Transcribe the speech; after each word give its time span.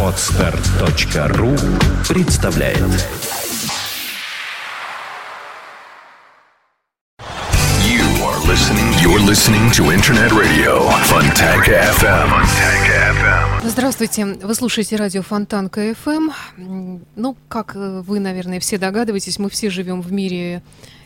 Отстар.ру 0.00 1.50
представляет 2.08 2.78
You 7.82 8.04
are 8.22 8.38
listening. 8.46 8.92
You're 9.02 9.18
listening 9.18 9.72
to 9.72 9.90
Internet 9.92 10.30
Radio 10.30 10.88
Fontanka 11.10 11.72
FM. 11.98 12.28
Fontanka 12.30 13.12
FM. 13.18 13.68
Здравствуйте, 13.68 14.24
вы 14.24 14.54
слушаете 14.54 14.94
радио 14.94 15.22
Фонтан 15.22 15.68
КФМ. 15.68 16.30
М, 16.58 17.00
Ну, 17.16 17.36
как 17.48 17.74
э, 17.74 18.02
вы, 18.06 18.20
наверное, 18.20 18.60
все 18.60 18.78
догадываетесь, 18.78 19.40
мы 19.40 19.50
все 19.50 19.68
живем 19.68 20.00
в 20.00 20.12
мире 20.12 20.62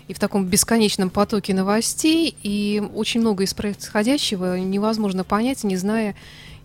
и 0.08 0.12
в 0.12 0.18
таком 0.18 0.44
бесконечном 0.44 1.08
потоке 1.08 1.54
новостей, 1.54 2.36
и 2.42 2.82
очень 2.94 3.20
много 3.20 3.44
из 3.44 3.54
происходящего 3.54 4.58
невозможно 4.58 5.24
понять, 5.24 5.64
не 5.64 5.76
зная 5.76 6.14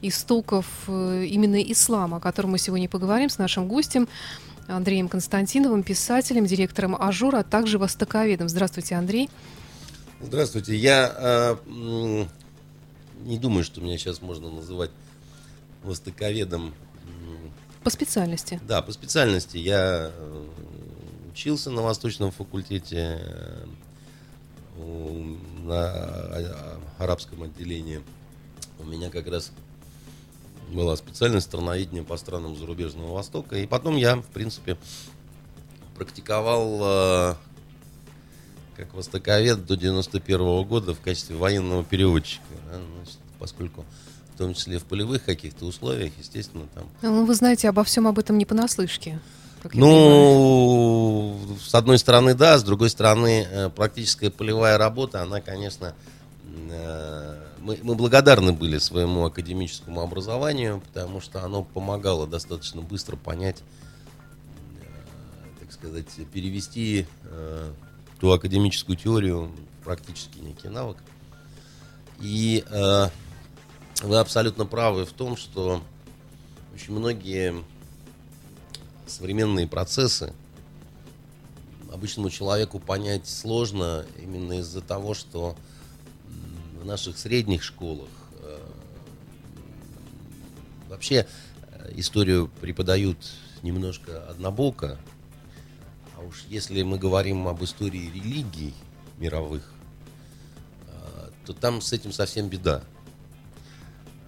истоков 0.07 0.65
э, 0.87 1.25
именно 1.25 1.61
ислама, 1.61 2.17
о 2.17 2.19
котором 2.19 2.51
мы 2.51 2.59
сегодня 2.59 2.87
поговорим 2.87 3.29
с 3.29 3.37
нашим 3.37 3.67
гостем 3.67 4.07
Андреем 4.67 5.09
Константиновым, 5.09 5.83
писателем, 5.83 6.45
директором 6.45 6.95
Ажура, 6.95 7.39
а 7.39 7.43
также 7.43 7.77
востоковедом. 7.77 8.49
Здравствуйте, 8.49 8.95
Андрей. 8.95 9.29
Здравствуйте. 10.21 10.75
Я 10.75 11.13
э, 11.17 12.25
не 13.25 13.37
думаю, 13.37 13.63
что 13.63 13.81
меня 13.81 13.97
сейчас 13.97 14.21
можно 14.21 14.49
называть 14.49 14.91
востоковедом. 15.83 16.73
По 17.83 17.89
специальности. 17.89 18.61
Да, 18.65 18.81
по 18.81 18.93
специальности 18.93 19.57
я 19.57 20.11
э, 20.13 20.45
учился 21.31 21.69
на 21.71 21.81
Восточном 21.81 22.31
факультете 22.31 23.19
э, 23.19 23.65
на 25.63 26.79
арабском 26.97 27.43
отделении. 27.43 28.01
У 28.79 28.85
меня 28.85 29.09
как 29.09 29.27
раз 29.27 29.51
была 30.73 30.95
специальность 30.95 31.47
страноведения 31.47 32.03
по 32.03 32.17
странам 32.17 32.55
зарубежного 32.57 33.13
Востока. 33.13 33.57
И 33.57 33.65
потом 33.65 33.95
я, 33.95 34.15
в 34.17 34.25
принципе, 34.25 34.77
практиковал 35.95 36.79
э, 36.81 37.35
как 38.75 38.93
востоковед 38.93 39.65
до 39.65 39.75
91 39.77 40.63
года 40.63 40.93
в 40.93 40.99
качестве 40.99 41.35
военного 41.35 41.83
переводчика. 41.83 42.43
да, 42.71 42.79
значит, 42.95 43.17
поскольку 43.39 43.85
в 44.33 44.37
том 44.37 44.53
числе 44.53 44.79
в 44.79 44.83
полевых 44.83 45.23
каких-то 45.23 45.65
условиях, 45.65 46.11
естественно, 46.17 46.65
там 46.73 46.85
Ну, 47.01 47.25
вы 47.25 47.35
знаете 47.35 47.69
обо 47.69 47.83
всем 47.83 48.07
об 48.07 48.17
этом 48.17 48.37
не 48.37 48.45
понаслышке. 48.45 49.19
ну, 49.73 51.39
с 51.61 51.73
одной 51.75 51.99
стороны, 51.99 52.33
да, 52.33 52.57
с 52.57 52.63
другой 52.63 52.89
стороны, 52.89 53.47
э, 53.49 53.69
практическая 53.69 54.31
полевая 54.31 54.77
работа, 54.77 55.21
она, 55.21 55.39
конечно, 55.39 55.93
э, 56.69 57.37
мы, 57.63 57.79
мы 57.81 57.95
благодарны 57.95 58.51
были 58.51 58.77
своему 58.77 59.25
академическому 59.25 60.01
образованию, 60.01 60.81
потому 60.81 61.21
что 61.21 61.43
оно 61.43 61.63
помогало 61.63 62.27
достаточно 62.27 62.81
быстро 62.81 63.15
понять, 63.15 63.63
э, 64.81 65.59
так 65.61 65.71
сказать, 65.71 66.07
перевести 66.33 67.07
э, 67.23 67.71
ту 68.19 68.31
академическую 68.31 68.97
теорию 68.97 69.51
в 69.79 69.83
практически 69.85 70.39
некий 70.39 70.67
навык. 70.67 70.97
И 72.19 72.65
э, 72.69 73.07
вы 74.01 74.19
абсолютно 74.19 74.65
правы 74.65 75.05
в 75.05 75.13
том, 75.13 75.37
что 75.37 75.81
очень 76.73 76.93
многие 76.93 77.63
современные 79.07 79.67
процессы 79.67 80.33
обычному 81.91 82.29
человеку 82.29 82.79
понять 82.79 83.27
сложно 83.27 84.05
именно 84.21 84.59
из-за 84.59 84.81
того, 84.81 85.13
что 85.13 85.55
в 86.83 86.85
наших 86.85 87.17
средних 87.17 87.63
школах 87.63 88.09
э, 88.41 88.59
вообще 90.89 91.25
э, 91.71 91.93
историю 91.95 92.49
преподают 92.59 93.17
немножко 93.61 94.27
однобоко, 94.29 94.99
а 96.17 96.21
уж 96.23 96.43
если 96.49 96.83
мы 96.83 96.97
говорим 96.97 97.47
об 97.47 97.63
истории 97.63 98.11
религий 98.13 98.73
мировых, 99.17 99.71
э, 100.87 101.29
то 101.45 101.53
там 101.53 101.81
с 101.81 101.93
этим 101.93 102.11
совсем 102.11 102.49
беда. 102.49 102.83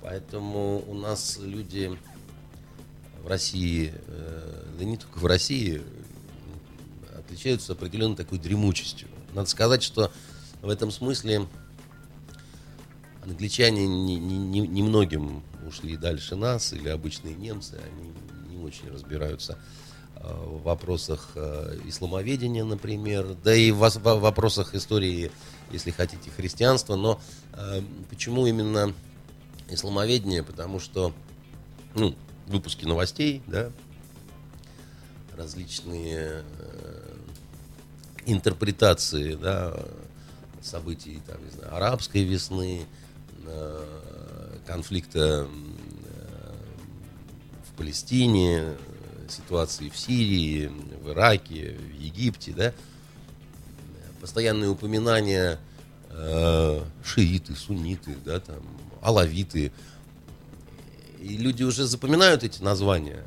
Поэтому 0.02 0.82
у 0.88 0.94
нас 0.94 1.38
люди 1.38 2.00
в 3.22 3.28
России, 3.28 3.92
да 4.78 4.86
не 4.86 4.96
только 4.98 5.18
в 5.18 5.26
России, 5.26 5.82
отличаются 7.18 7.74
определенной 7.74 8.16
такой 8.16 8.38
дремучестью. 8.38 9.08
Надо 9.34 9.50
сказать, 9.50 9.82
что 9.82 10.12
в 10.62 10.70
этом 10.70 10.92
смысле 10.92 11.48
англичане 13.26 13.88
не- 13.88 14.20
не- 14.20 14.38
не- 14.38 14.68
немногим 14.68 15.44
ушли 15.68 15.98
дальше 15.98 16.36
нас, 16.36 16.74
или 16.74 16.90
обычные 16.90 17.36
немцы, 17.36 17.80
они 17.84 18.12
не 18.50 18.64
очень 18.64 18.90
разбираются 18.90 19.58
э, 20.16 20.34
в 20.34 20.64
вопросах 20.64 21.32
э, 21.36 21.80
исламоведения, 21.86 22.64
например, 22.64 23.36
да 23.44 23.56
и 23.56 23.72
в 23.72 23.80
вопросах 23.80 24.76
истории, 24.76 25.32
если 25.72 25.92
хотите, 25.92 26.30
христианства. 26.30 26.96
Но 26.96 27.20
э, 27.54 27.82
почему 28.10 28.46
именно 28.46 28.94
исламоведение? 29.70 30.44
Потому 30.44 30.80
что 30.80 31.14
ну, 31.96 32.16
выпуски 32.48 32.86
новостей, 32.86 33.42
да, 33.48 33.72
различные 35.36 36.44
интерпретации, 38.26 39.36
да, 39.36 39.76
событий, 40.62 41.22
там, 41.28 41.44
не 41.44 41.52
знаю, 41.52 41.76
арабской 41.76 42.24
весны, 42.24 42.86
конфликта 44.66 45.20
э, 45.20 46.54
в 47.70 47.78
Палестине, 47.78 48.60
э, 48.60 48.76
ситуации 49.30 49.90
в 49.90 49.98
Сирии, 49.98 50.72
в 51.02 51.12
Ираке, 51.12 51.78
в 51.78 52.00
Египте, 52.00 52.54
да, 52.54 52.74
постоянные 54.22 54.70
упоминания 54.70 55.60
э, 56.10 56.82
шииты, 57.04 57.56
сунниты, 57.56 58.16
да, 58.26 58.40
там, 58.40 58.64
алавиты, 59.02 59.72
и 61.20 61.38
люди 61.38 61.64
уже 61.64 61.86
запоминают 61.86 62.44
эти 62.44 62.62
названия. 62.62 63.24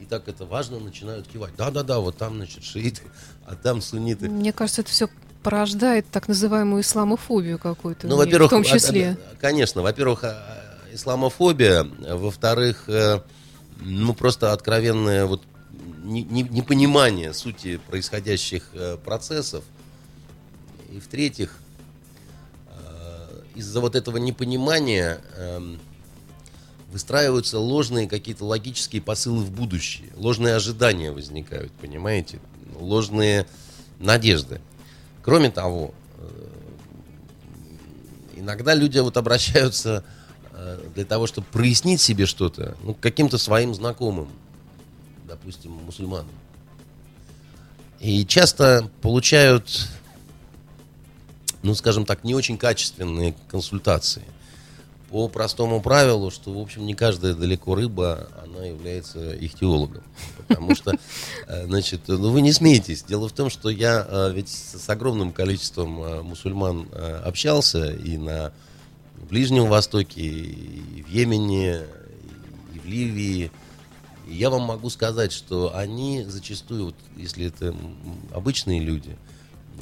И 0.00 0.04
так 0.04 0.28
это 0.28 0.44
важно, 0.44 0.78
начинают 0.78 1.26
кивать. 1.26 1.56
Да-да-да, 1.56 1.98
вот 1.98 2.16
там, 2.16 2.36
значит, 2.36 2.62
шииты, 2.62 3.02
а 3.44 3.56
там 3.56 3.80
сунниты. 3.80 4.28
Мне 4.28 4.52
кажется, 4.52 4.82
это 4.82 4.90
все 4.90 5.08
порождает 5.46 6.06
так 6.10 6.26
называемую 6.26 6.82
исламофобию 6.82 7.56
какую-то. 7.60 8.08
Ну, 8.08 8.16
во-первых, 8.16 8.50
в 8.50 8.50
том 8.50 8.64
числе. 8.64 9.16
конечно, 9.40 9.80
во-первых, 9.80 10.24
а, 10.24 10.34
исламофобия, 10.92 11.84
во-вторых, 11.84 12.88
э, 12.88 13.20
ну, 13.80 14.12
просто 14.12 14.52
откровенное 14.52 15.24
вот 15.26 15.44
не- 16.02 16.24
не- 16.24 16.42
непонимание 16.42 17.32
сути 17.32 17.78
происходящих 17.86 18.70
э, 18.72 18.96
процессов. 19.04 19.62
И 20.90 20.98
в-третьих, 20.98 21.56
э, 22.70 23.42
из-за 23.54 23.80
вот 23.80 23.94
этого 23.94 24.16
непонимания 24.16 25.20
эм, 25.36 25.78
выстраиваются 26.90 27.60
ложные 27.60 28.08
какие-то 28.08 28.44
логические 28.44 29.00
посылы 29.00 29.44
в 29.44 29.52
будущее. 29.52 30.08
Ложные 30.16 30.56
ожидания 30.56 31.12
возникают, 31.12 31.70
понимаете? 31.74 32.40
Ложные 32.80 33.46
надежды. 34.00 34.60
Кроме 35.26 35.50
того, 35.50 35.92
э, 36.18 36.46
иногда 38.36 38.74
люди 38.74 39.00
вот 39.00 39.16
обращаются 39.16 40.04
э, 40.52 40.88
для 40.94 41.04
того, 41.04 41.26
чтобы 41.26 41.48
прояснить 41.48 42.00
себе 42.00 42.26
что-то, 42.26 42.76
ну, 42.84 42.94
каким-то 42.94 43.36
своим 43.36 43.74
знакомым, 43.74 44.28
допустим, 45.26 45.72
мусульманам. 45.72 46.30
И 47.98 48.24
часто 48.24 48.88
получают, 49.02 49.88
ну, 51.64 51.74
скажем 51.74 52.06
так, 52.06 52.22
не 52.22 52.36
очень 52.36 52.56
качественные 52.56 53.34
консультации. 53.48 54.22
По 55.10 55.28
простому 55.28 55.80
правилу, 55.80 56.32
что, 56.32 56.52
в 56.52 56.58
общем, 56.58 56.84
не 56.84 56.94
каждая 56.94 57.34
далеко 57.34 57.76
рыба, 57.76 58.28
она 58.42 58.64
является 58.64 59.34
их 59.34 59.54
теологом. 59.54 60.02
Потому 60.36 60.74
что, 60.74 60.96
э, 61.46 61.66
значит, 61.66 62.02
ну 62.08 62.30
вы 62.30 62.40
не 62.40 62.52
смеетесь. 62.52 63.04
Дело 63.04 63.28
в 63.28 63.32
том, 63.32 63.48
что 63.48 63.70
я 63.70 64.04
э, 64.08 64.32
ведь 64.34 64.48
с 64.48 64.88
огромным 64.88 65.32
количеством 65.32 66.02
э, 66.02 66.22
мусульман 66.22 66.88
общался 67.24 67.92
и 67.92 68.18
на 68.18 68.52
Ближнем 69.30 69.66
Востоке, 69.66 70.20
и 70.20 71.02
в 71.02 71.08
Йемене, 71.08 71.82
и 72.74 72.78
в 72.78 72.84
Ливии. 72.84 73.52
И 74.26 74.34
я 74.34 74.50
вам 74.50 74.62
могу 74.62 74.90
сказать, 74.90 75.32
что 75.32 75.74
они 75.76 76.24
зачастую, 76.24 76.86
вот, 76.86 76.96
если 77.16 77.46
это 77.46 77.74
обычные 78.32 78.80
люди, 78.80 79.16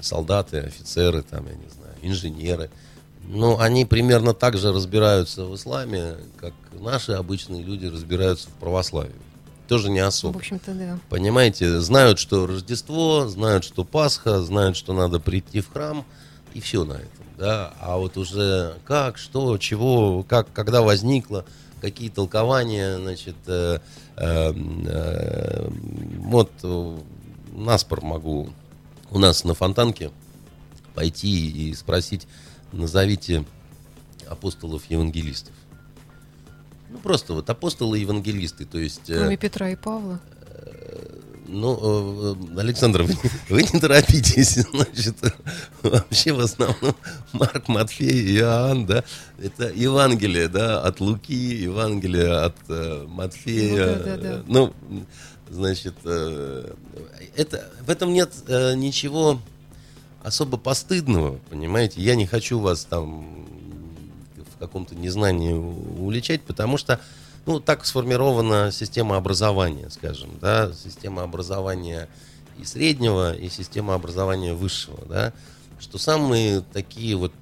солдаты, 0.03 0.59
офицеры, 0.59 1.23
там, 1.23 1.47
я 1.47 1.55
не 1.55 1.69
знаю, 1.69 1.94
инженеры, 2.03 2.70
ну, 3.29 3.59
они 3.59 3.85
примерно 3.85 4.35
так 4.35 4.56
же 4.56 4.73
разбираются 4.73 5.44
в 5.44 5.55
исламе, 5.55 6.17
как 6.37 6.53
наши 6.73 7.12
обычные 7.12 7.62
люди 7.62 7.87
разбираются 7.87 8.49
в 8.49 8.53
православии. 8.55 9.12
Тоже 9.69 9.91
не 9.91 10.00
В 10.00 10.06
особо. 10.06 10.38
общем-то, 10.38 10.75
да. 10.75 10.99
Понимаете, 11.09 11.81
знают, 11.81 12.19
что 12.19 12.47
Рождество, 12.47 13.26
знают, 13.29 13.65
что 13.65 13.85
Пасха, 13.85 14.41
знают, 14.43 14.76
что 14.76 14.93
надо 14.93 15.21
прийти 15.21 15.61
в 15.61 15.73
храм 15.73 16.05
и 16.53 16.61
все 16.61 16.85
на 16.85 16.94
этом, 16.94 17.26
да. 17.38 17.73
А 17.81 17.97
вот 17.97 18.19
уже 18.19 18.75
как, 18.85 19.17
что, 19.17 19.56
чего, 19.56 20.23
как, 20.23 20.53
когда 20.53 20.82
возникло, 20.82 21.47
какие 21.81 22.11
толкования, 22.11 22.99
значит, 22.99 23.37
э, 23.47 23.79
э, 24.17 24.53
э, 24.87 25.69
вот 26.19 26.50
наспор 27.53 28.03
могу 28.03 28.50
у 29.11 29.19
нас 29.19 29.44
на 29.44 29.55
фонтанке 29.55 30.11
пойти 30.94 31.70
и 31.70 31.75
спросить, 31.75 32.27
назовите 32.75 33.44
апостолов-евангелистов. 34.29 35.53
Ну, 36.91 36.99
просто 36.99 37.35
вот 37.35 37.49
апостолы-евангелисты, 37.50 38.65
то 38.67 38.79
есть... 38.79 39.11
э, 39.11 39.19
Кроме 39.19 39.37
Петра 39.37 39.71
и 39.71 39.76
Павла. 39.76 40.21
ну, 41.49 41.79
э, 41.82 42.35
э, 42.56 42.61
Александр, 42.61 43.03
вы, 43.05 43.15
вы 43.49 43.62
не 43.62 43.81
торопитесь, 43.81 44.55
значит, 44.73 45.17
вообще 45.82 46.32
в 46.32 46.41
основном 46.41 46.94
Марк, 47.32 47.69
Матфей, 47.69 48.37
Иоанн, 48.38 48.87
да, 48.87 49.05
это 49.43 49.70
Евангелие, 49.75 50.49
да, 50.49 50.81
от 50.82 51.00
Луки, 51.00 51.35
Евангелие 51.35 52.31
от 52.32 52.56
э, 52.69 53.06
Матфея, 53.09 53.87
Ну, 53.87 54.05
да, 54.05 54.17
да, 54.17 54.17
да. 54.17 54.43
ну, 54.47 54.73
значит, 55.50 55.94
э, 56.05 56.73
это, 57.37 57.70
в 57.85 57.91
этом 57.91 58.12
нет 58.12 58.32
э, 58.47 58.75
ничего 58.75 59.41
особо 60.25 60.56
постыдного, 60.56 61.38
понимаете, 61.50 62.00
я 62.00 62.17
не 62.17 62.26
хочу 62.26 62.59
вас 62.59 62.85
там 62.85 63.47
в 64.37 64.59
каком-то 64.59 64.94
незнании 64.94 65.53
уличать, 65.53 66.43
потому 66.43 66.79
что 66.79 66.99
ну, 67.44 67.61
так 67.61 67.85
сформирована 67.85 68.73
система 68.73 69.17
образования, 69.17 69.91
скажем, 69.91 70.31
да, 70.41 70.73
система 70.73 71.23
образования 71.23 72.09
и 72.59 72.65
среднего, 72.65 73.35
и 73.35 73.50
система 73.50 73.94
образования 73.94 74.55
высшего, 74.55 75.05
да, 75.06 75.35
что 75.79 75.99
самые 75.99 76.62
такие 76.73 77.17
вот 77.17 77.32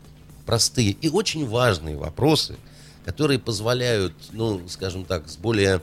простые 0.45 0.91
и 0.91 1.09
очень 1.09 1.47
важные 1.47 1.97
вопросы, 1.97 2.57
которые 3.05 3.39
позволяют, 3.39 4.15
ну, 4.33 4.61
скажем 4.69 5.05
так, 5.05 5.29
с 5.29 5.37
более 5.37 5.81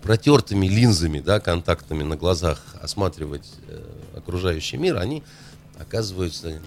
протертыми 0.00 0.68
линзами, 0.68 1.18
да, 1.18 1.40
контактами 1.40 2.04
на 2.04 2.16
глазах 2.16 2.62
осматривать 2.80 3.50
э, 3.66 3.82
окружающий 4.16 4.76
мир, 4.76 4.96
они 4.96 5.24
оказываются 5.80 6.60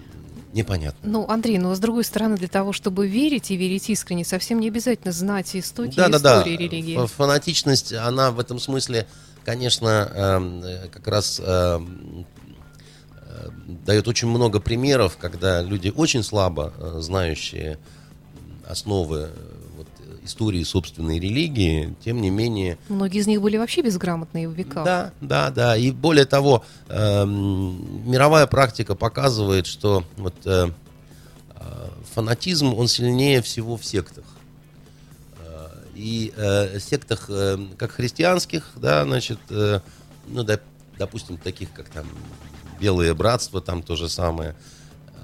непонятными. 0.52 1.12
Ну, 1.12 1.26
Андрей, 1.28 1.58
но 1.58 1.74
с 1.74 1.78
другой 1.80 2.04
стороны, 2.04 2.36
для 2.36 2.48
того, 2.48 2.72
чтобы 2.72 3.08
верить 3.08 3.50
и 3.50 3.56
верить 3.56 3.90
искренне, 3.90 4.24
совсем 4.24 4.60
не 4.60 4.68
обязательно 4.68 5.12
знать 5.12 5.54
истоки 5.56 5.96
Да, 5.96 6.06
и 6.06 6.12
да, 6.12 6.18
да. 6.18 6.38
истории 6.40 6.56
религии. 6.56 7.02
Ф- 7.04 7.10
Фанатичность, 7.12 7.92
она 7.92 8.30
в 8.30 8.38
этом 8.38 8.60
смысле, 8.60 9.06
конечно, 9.44 10.08
э, 10.14 10.88
как 10.92 11.08
раз 11.08 11.40
эм, 11.44 12.24
э, 13.22 13.48
дает 13.84 14.06
очень 14.06 14.28
много 14.28 14.60
примеров, 14.60 15.16
когда 15.20 15.60
люди 15.60 15.92
очень 15.94 16.22
слабо 16.22 16.72
э, 16.78 16.98
знающие 17.00 17.78
основы 18.66 19.18
э, 19.18 19.28
э, 19.34 19.63
истории 20.24 20.62
собственной 20.64 21.18
религии, 21.20 21.94
тем 22.04 22.20
не 22.20 22.30
менее 22.30 22.78
Многие 22.88 23.18
из 23.20 23.26
них 23.26 23.40
были 23.42 23.56
вообще 23.58 23.82
безграмотные 23.82 24.48
в 24.48 24.52
веках. 24.52 24.84
да, 24.84 25.12
да, 25.20 25.50
да. 25.50 25.76
И 25.76 25.90
более 25.90 26.24
того, 26.24 26.64
эм, 26.88 28.10
мировая 28.10 28.46
практика 28.46 28.94
показывает, 28.94 29.66
что 29.66 30.02
вот 30.16 30.34
э, 30.46 30.68
э, 31.56 31.88
фанатизм, 32.14 32.74
он 32.74 32.88
сильнее 32.88 33.42
всего 33.42 33.76
в 33.76 33.84
сектах. 33.84 34.24
Э, 35.38 35.68
И 35.94 36.32
э, 36.36 36.78
сектах, 36.80 37.26
э, 37.28 37.58
как 37.76 37.92
христианских, 37.92 38.70
да, 38.76 39.04
значит, 39.04 39.38
э, 39.50 39.80
ну, 40.26 40.42
да, 40.42 40.58
допустим, 40.98 41.36
таких, 41.36 41.72
как 41.72 41.88
там 41.90 42.06
Белое 42.80 43.14
Братство, 43.14 43.60
там 43.60 43.82
то 43.82 43.94
же 43.96 44.08
самое. 44.08 44.54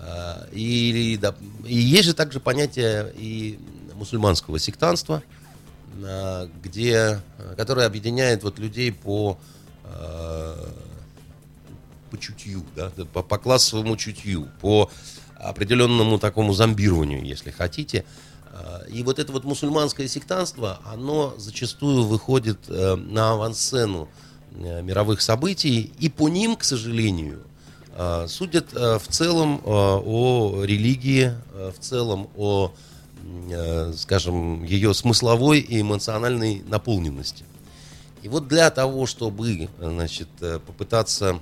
Э, 0.03 0.47
И, 0.53 1.19
и 1.65 1.75
есть 1.77 2.05
же 2.05 2.15
также 2.15 2.39
понятие 2.41 3.13
и 3.17 3.59
мусульманского 4.01 4.59
сектанства, 4.59 5.23
э, 6.03 6.49
где, 6.63 7.21
э, 7.39 7.55
которое 7.57 7.87
объединяет 7.87 8.43
вот 8.43 8.59
людей 8.59 8.91
по, 8.93 9.39
э, 9.85 10.67
по 12.11 12.19
чутью, 12.19 12.65
да, 12.75 12.91
по, 13.13 13.23
по 13.23 13.39
классовому 13.39 13.97
чутью, 13.97 14.49
по 14.61 14.91
определенному 15.37 16.19
такому 16.19 16.53
зомбированию, 16.53 17.25
если 17.25 17.51
хотите. 17.51 18.05
И 18.91 19.03
вот 19.03 19.19
это 19.19 19.33
вот 19.33 19.45
мусульманское 19.45 20.07
сектанство, 20.07 20.81
оно 20.85 21.35
зачастую 21.39 22.05
выходит 22.05 22.69
на 22.69 23.31
авансцену 23.31 24.09
мировых 24.51 25.23
событий, 25.23 25.93
и 25.99 26.11
по 26.11 26.29
ним, 26.29 26.57
к 26.57 26.65
сожалению, 26.65 27.43
судят 28.27 28.73
в 28.73 29.03
целом 29.09 29.63
о 29.65 30.63
религии, 30.65 31.33
в 31.55 31.79
целом 31.81 32.29
о, 32.37 32.73
скажем, 33.97 34.65
ее 34.65 34.95
смысловой 34.95 35.61
и 35.61 35.81
эмоциональной 35.81 36.63
наполненности. 36.67 37.45
И 38.23 38.29
вот 38.29 38.49
для 38.49 38.71
того, 38.71 39.07
чтобы, 39.07 39.53
э, 39.65 39.69
значит, 39.81 40.29
э, 40.41 40.59
попытаться 40.67 41.41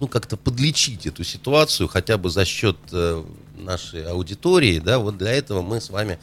ну, 0.00 0.08
как-то 0.08 0.36
подлечить 0.36 1.06
эту 1.06 1.22
ситуацию, 1.22 1.86
хотя 1.88 2.18
бы 2.18 2.28
за 2.28 2.44
счет 2.44 2.76
э, 2.92 3.22
нашей 3.56 4.04
аудитории, 4.06 4.80
да, 4.80 4.98
вот 4.98 5.16
для 5.16 5.30
этого 5.32 5.62
мы 5.62 5.80
с 5.80 5.90
вами 5.90 6.18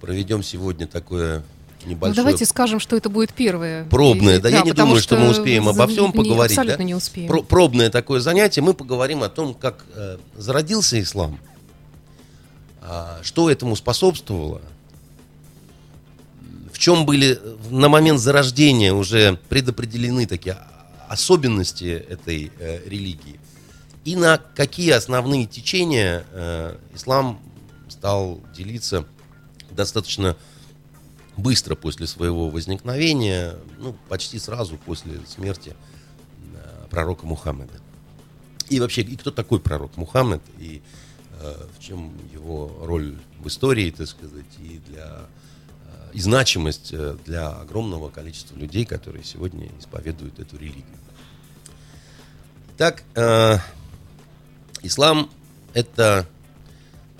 проведем 0.00 0.42
сегодня 0.42 0.86
такое 0.86 1.42
Ну, 1.84 1.90
небольшое 1.90 2.14
давайте 2.16 2.46
скажем, 2.46 2.80
что 2.80 2.96
это 2.96 3.10
будет 3.10 3.34
первое. 3.34 3.84
Пробное, 3.86 4.38
И- 4.38 4.40
да, 4.40 4.48
я 4.48 4.62
не 4.62 4.72
думаю, 4.72 5.00
что 5.02 5.16
мы 5.18 5.28
успеем 5.30 5.68
обо 5.68 5.86
всем 5.88 6.06
не- 6.06 6.12
поговорить, 6.12 6.56
Абсолютно 6.56 6.78
да? 6.78 6.84
не 6.84 6.94
успеем. 6.94 7.28
Про- 7.28 7.42
пробное 7.42 7.90
такое 7.90 8.20
занятие, 8.20 8.62
мы 8.62 8.72
поговорим 8.72 9.22
о 9.22 9.28
том, 9.28 9.52
как 9.52 9.84
э, 9.94 10.16
зародился 10.38 10.98
ислам, 11.00 11.38
что 13.22 13.50
этому 13.50 13.76
способствовало, 13.76 14.60
в 16.72 16.78
чем 16.78 17.06
были 17.06 17.38
на 17.70 17.88
момент 17.88 18.18
зарождения 18.18 18.92
уже 18.92 19.38
предопределены 19.48 20.26
такие 20.26 20.58
особенности 21.08 21.84
этой 21.84 22.50
э, 22.58 22.88
религии, 22.88 23.38
и 24.04 24.16
на 24.16 24.38
какие 24.38 24.90
основные 24.92 25.46
течения 25.46 26.24
э, 26.30 26.76
ислам 26.94 27.40
стал 27.88 28.40
делиться 28.56 29.06
достаточно 29.70 30.36
быстро 31.36 31.74
после 31.74 32.06
своего 32.06 32.48
возникновения, 32.48 33.54
ну, 33.78 33.94
почти 34.08 34.38
сразу 34.38 34.76
после 34.78 35.20
смерти 35.26 35.74
э, 36.54 36.86
пророка 36.90 37.26
Мухаммеда. 37.26 37.78
И 38.70 38.80
вообще, 38.80 39.02
и 39.02 39.16
кто 39.16 39.30
такой 39.30 39.60
пророк 39.60 39.96
Мухаммед, 39.98 40.42
и 40.58 40.80
э, 40.80 41.01
в 41.76 41.80
чем 41.80 42.12
его 42.32 42.72
роль 42.82 43.16
в 43.40 43.48
истории, 43.48 43.90
так 43.90 44.06
сказать, 44.06 44.46
и 44.58 44.80
для 44.88 45.26
э, 45.86 46.10
и 46.12 46.20
значимость 46.20 46.92
э, 46.92 47.16
для 47.24 47.48
огромного 47.48 48.08
количества 48.10 48.56
людей, 48.56 48.84
которые 48.84 49.24
сегодня 49.24 49.68
исповедуют 49.78 50.38
эту 50.38 50.56
религию. 50.56 50.84
Итак, 52.76 53.04
э, 53.14 53.58
ислам 54.82 55.30
это 55.74 56.26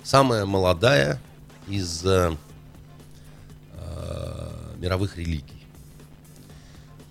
самая 0.03 0.45
молодая 0.45 1.19
из 1.67 2.05
э, 2.05 2.35
э, 3.73 4.75
мировых 4.77 5.17
религий. 5.17 5.63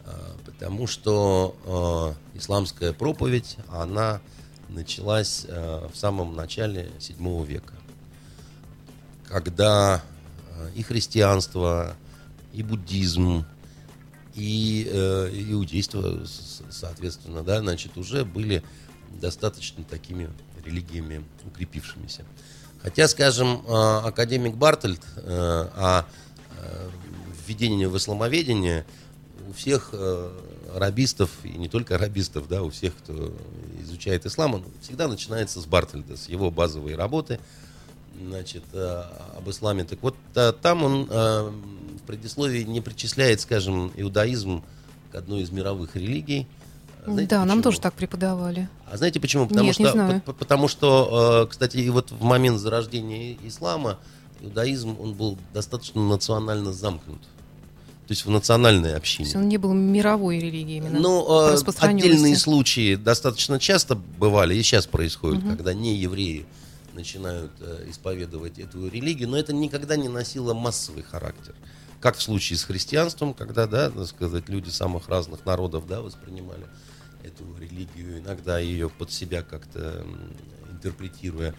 Э, 0.05 0.11
Потому 0.45 0.87
что 0.87 2.15
э, 2.35 2.39
исламская 2.39 2.93
проповедь, 2.93 3.57
она 3.69 4.21
началась 4.75 5.45
э, 5.49 5.89
в 5.93 5.97
самом 5.97 6.35
начале 6.35 6.91
7 6.99 7.45
века, 7.45 7.75
когда 9.29 10.03
э, 10.51 10.71
и 10.75 10.83
христианство, 10.83 11.97
и 12.53 12.63
буддизм, 12.63 13.45
и 14.35 14.89
э, 14.91 15.31
иудейство, 15.51 16.25
соответственно, 16.71 17.43
да, 17.43 17.61
значит, 17.61 17.97
уже 17.97 18.25
были 18.25 18.63
достаточно 19.21 19.85
такими 19.85 20.31
религиями 20.65 21.25
укрепившимися. 21.45 22.25
Хотя, 22.83 23.07
скажем, 23.09 23.63
академик 23.69 24.55
Бартольд 24.57 25.01
о 25.17 26.05
э, 26.59 26.91
введении 27.47 27.87
в 27.87 27.97
исламоведение 27.97 28.85
у 29.49 29.53
всех 29.53 29.91
э, 29.93 30.31
арабистов, 30.75 31.31
и 31.45 31.51
не 31.51 31.69
только 31.69 31.95
арабистов, 31.97 32.49
да, 32.49 32.63
у 32.63 32.71
всех, 32.71 32.97
кто 32.97 33.33
изучает 33.83 34.27
ислам, 34.27 34.55
он 34.55 34.65
всегда 34.81 35.09
начинается 35.09 35.61
с 35.61 35.67
Бартольда, 35.67 36.17
с 36.17 36.29
его 36.29 36.51
базовой 36.51 36.95
работы, 36.95 37.39
значит, 38.21 38.63
э, 38.73 39.03
об 39.37 39.49
исламе. 39.51 39.85
Так 39.85 40.03
вот, 40.03 40.17
э, 40.35 40.53
там 40.61 40.83
он 40.85 41.09
э, 41.11 41.51
в 41.51 42.07
предисловии 42.07 42.63
не 42.63 42.81
причисляет, 42.81 43.41
скажем, 43.41 43.93
иудаизм 43.97 44.63
к 45.11 45.15
одной 45.15 45.43
из 45.43 45.51
мировых 45.51 45.97
религий. 45.97 46.47
Знаете 47.05 47.31
да, 47.31 47.39
нам 47.41 47.49
почему? 47.59 47.63
тоже 47.63 47.81
так 47.81 47.95
преподавали. 47.95 48.69
А 48.91 48.97
знаете 48.97 49.19
почему? 49.19 49.49
Потому 49.49 49.67
Нет, 49.67 49.75
что, 49.75 49.83
не 49.83 49.91
знаю. 49.91 50.21
по- 50.21 50.33
потому 50.33 50.69
что, 50.69 51.49
кстати, 51.51 51.79
и 51.79 51.91
вот 51.91 52.13
в 52.13 52.23
момент 52.23 52.61
зарождения 52.61 53.37
ислама 53.43 53.99
иудаизм 54.41 54.97
он 55.01 55.15
был 55.15 55.37
достаточно 55.53 56.01
национально 56.01 56.73
замкнут. 56.73 57.21
То 58.13 58.15
есть 58.15 58.27
в 58.27 58.31
национальной 58.31 58.91
То 58.91 58.97
общине. 58.99 59.25
есть 59.25 59.37
он 59.37 59.49
не 59.49 59.57
был 59.57 59.73
мировой 59.73 60.39
религией 60.39 60.77
именно. 60.77 61.01
Ну, 61.01 61.51
э, 61.51 61.57
отдельные 61.79 62.37
случаи 62.37 62.95
достаточно 62.95 63.59
часто 63.59 63.95
бывали, 63.95 64.55
и 64.55 64.63
сейчас 64.63 64.87
происходит, 64.87 65.43
когда 65.43 65.73
не 65.73 65.97
евреи 65.97 66.45
начинают 66.93 67.53
э, 67.61 67.87
исповедовать 67.89 68.59
эту 68.59 68.87
религию, 68.87 69.31
но 69.31 69.39
это 69.39 69.55
никогда 69.55 69.97
не 69.97 70.11
носило 70.11 70.53
массовый 70.53 71.03
характер. 71.03 71.55
Как 72.01 72.19
в 72.19 72.23
случае 72.23 72.59
с 72.59 72.65
христианством, 72.65 73.33
когда, 73.33 73.67
да, 73.67 73.89
так 73.89 74.07
сказать, 74.07 74.47
люди 74.51 74.69
самых 74.69 75.09
разных 75.09 75.47
народов, 75.47 75.87
да, 75.87 76.03
воспринимали 76.03 76.67
эту 77.25 77.45
религию, 77.59 78.19
иногда 78.19 78.59
ее 78.59 78.91
под 78.91 79.11
себя 79.11 79.41
как-то 79.41 80.05
интерпретируя. 80.71 81.55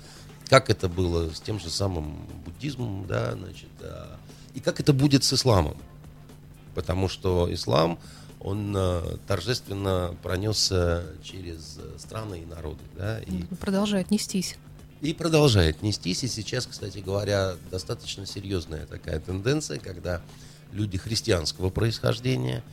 Как 0.50 0.70
это 0.70 0.88
было 0.88 1.34
с 1.34 1.42
тем 1.42 1.60
же 1.60 1.72
самым 1.72 2.28
буддизмом, 2.46 3.08
да, 3.08 3.32
значит, 3.32 3.70
а, 3.82 4.20
и 4.54 4.60
как 4.60 4.80
это 4.80 4.94
будет 4.94 5.24
с 5.24 5.34
исламом 5.34 5.78
потому 6.75 7.08
что 7.10 7.51
ислам, 7.53 8.00
он 8.39 8.75
э, 8.75 9.18
торжественно 9.27 10.15
пронесся 10.22 11.06
через 11.24 11.77
э, 11.77 11.98
страны 11.98 12.42
и 12.42 12.46
народы, 12.46 12.84
да, 12.98 13.20
и, 13.20 13.44
Продолжает 13.60 14.12
нестись. 14.12 14.58
и 15.01 15.13
продолжает 15.13 15.82
нестись. 15.82 16.24
И 16.24 16.27
сейчас, 16.27 16.65
кстати 16.68 16.98
говоря, 16.98 17.53
достаточно 17.72 18.25
серьезная 18.25 18.86
такая 18.86 19.20
тенденция, 19.20 19.80
когда 19.80 20.22
люди 20.74 20.98
христианского 20.98 21.70
происхождения, 21.70 22.63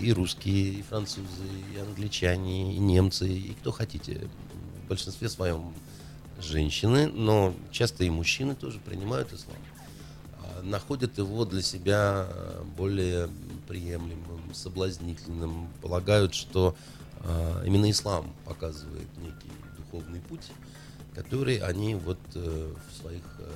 и 0.00 0.10
русские, 0.14 0.74
и 0.74 0.82
французы, 0.82 1.26
и 1.74 1.78
англичане, 1.78 2.74
и 2.74 2.78
немцы, 2.78 3.28
и 3.28 3.52
кто 3.60 3.72
хотите, 3.72 4.28
в 4.84 4.88
большинстве 4.88 5.28
своем 5.28 5.74
женщины, 6.40 7.08
но 7.08 7.54
часто 7.70 8.04
и 8.04 8.10
мужчины 8.10 8.54
тоже 8.54 8.78
принимают 8.80 9.32
ислам 9.34 9.56
находят 10.64 11.18
его 11.18 11.44
для 11.44 11.62
себя 11.62 12.26
э, 12.28 12.62
более 12.76 13.28
приемлемым, 13.68 14.54
соблазнительным, 14.54 15.68
полагают, 15.80 16.34
что 16.34 16.76
а, 17.20 17.62
именно 17.64 17.90
ислам 17.90 18.34
показывает 18.44 19.08
некий 19.16 19.50
духовный 19.78 20.20
путь, 20.20 20.50
который 21.14 21.56
они 21.58 21.94
вот 21.94 22.18
э, 22.34 22.74
в 22.74 23.00
своих 23.00 23.22
э, 23.38 23.50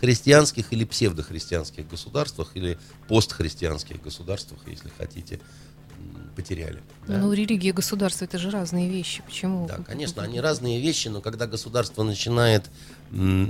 христианских 0.00 0.72
или 0.72 0.84
псевдохристианских 0.84 1.88
государствах 1.88 2.52
или 2.54 2.78
постхристианских 3.08 4.02
государствах, 4.02 4.60
если 4.66 4.90
хотите, 4.96 5.40
потеряли. 6.36 6.82
да. 7.06 7.18
Ну, 7.18 7.32
религия 7.32 7.68
и 7.68 7.72
государство 7.72 8.24
это 8.24 8.38
же 8.38 8.50
разные 8.50 8.88
вещи. 8.88 9.22
Почему? 9.24 9.66
Да, 9.66 9.78
конечно, 9.86 10.22
они 10.22 10.40
разные 10.40 10.80
вещи, 10.80 11.08
но 11.08 11.20
когда 11.20 11.46
государство 11.46 12.02
начинает 12.02 12.64
м, 12.64 12.70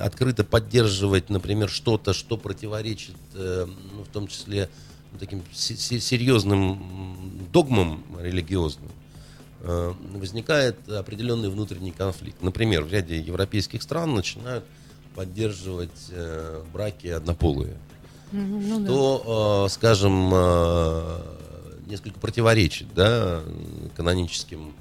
открыто 0.01 0.45
поддерживать, 0.45 1.31
например, 1.31 1.69
что-то, 1.71 2.13
что 2.13 2.37
противоречит, 2.37 3.17
э, 3.35 3.67
ну, 3.67 4.03
в 4.05 4.09
том 4.09 4.27
числе 4.27 4.69
ну, 5.13 5.19
таким 5.19 5.43
се- 5.53 5.77
се- 5.77 6.01
серьезным 6.01 7.49
догмам 7.53 8.05
религиозным, 8.21 8.91
э, 9.61 9.95
возникает 10.15 10.89
определенный 10.89 11.49
внутренний 11.49 11.93
конфликт. 11.93 12.43
Например, 12.43 12.85
в 12.85 12.93
ряде 12.93 13.19
европейских 13.19 13.83
стран 13.83 14.15
начинают 14.15 14.65
поддерживать 15.15 16.09
э, 16.11 16.63
браки 16.73 17.07
однополые 17.07 17.77
ну 18.33 18.81
да. 18.81 18.87
то, 18.87 19.65
э, 19.67 19.73
скажем, 19.73 20.31
несколько 21.87 22.19
противоречит 22.19 22.93
да, 22.95 23.43
каноническим 23.97 24.75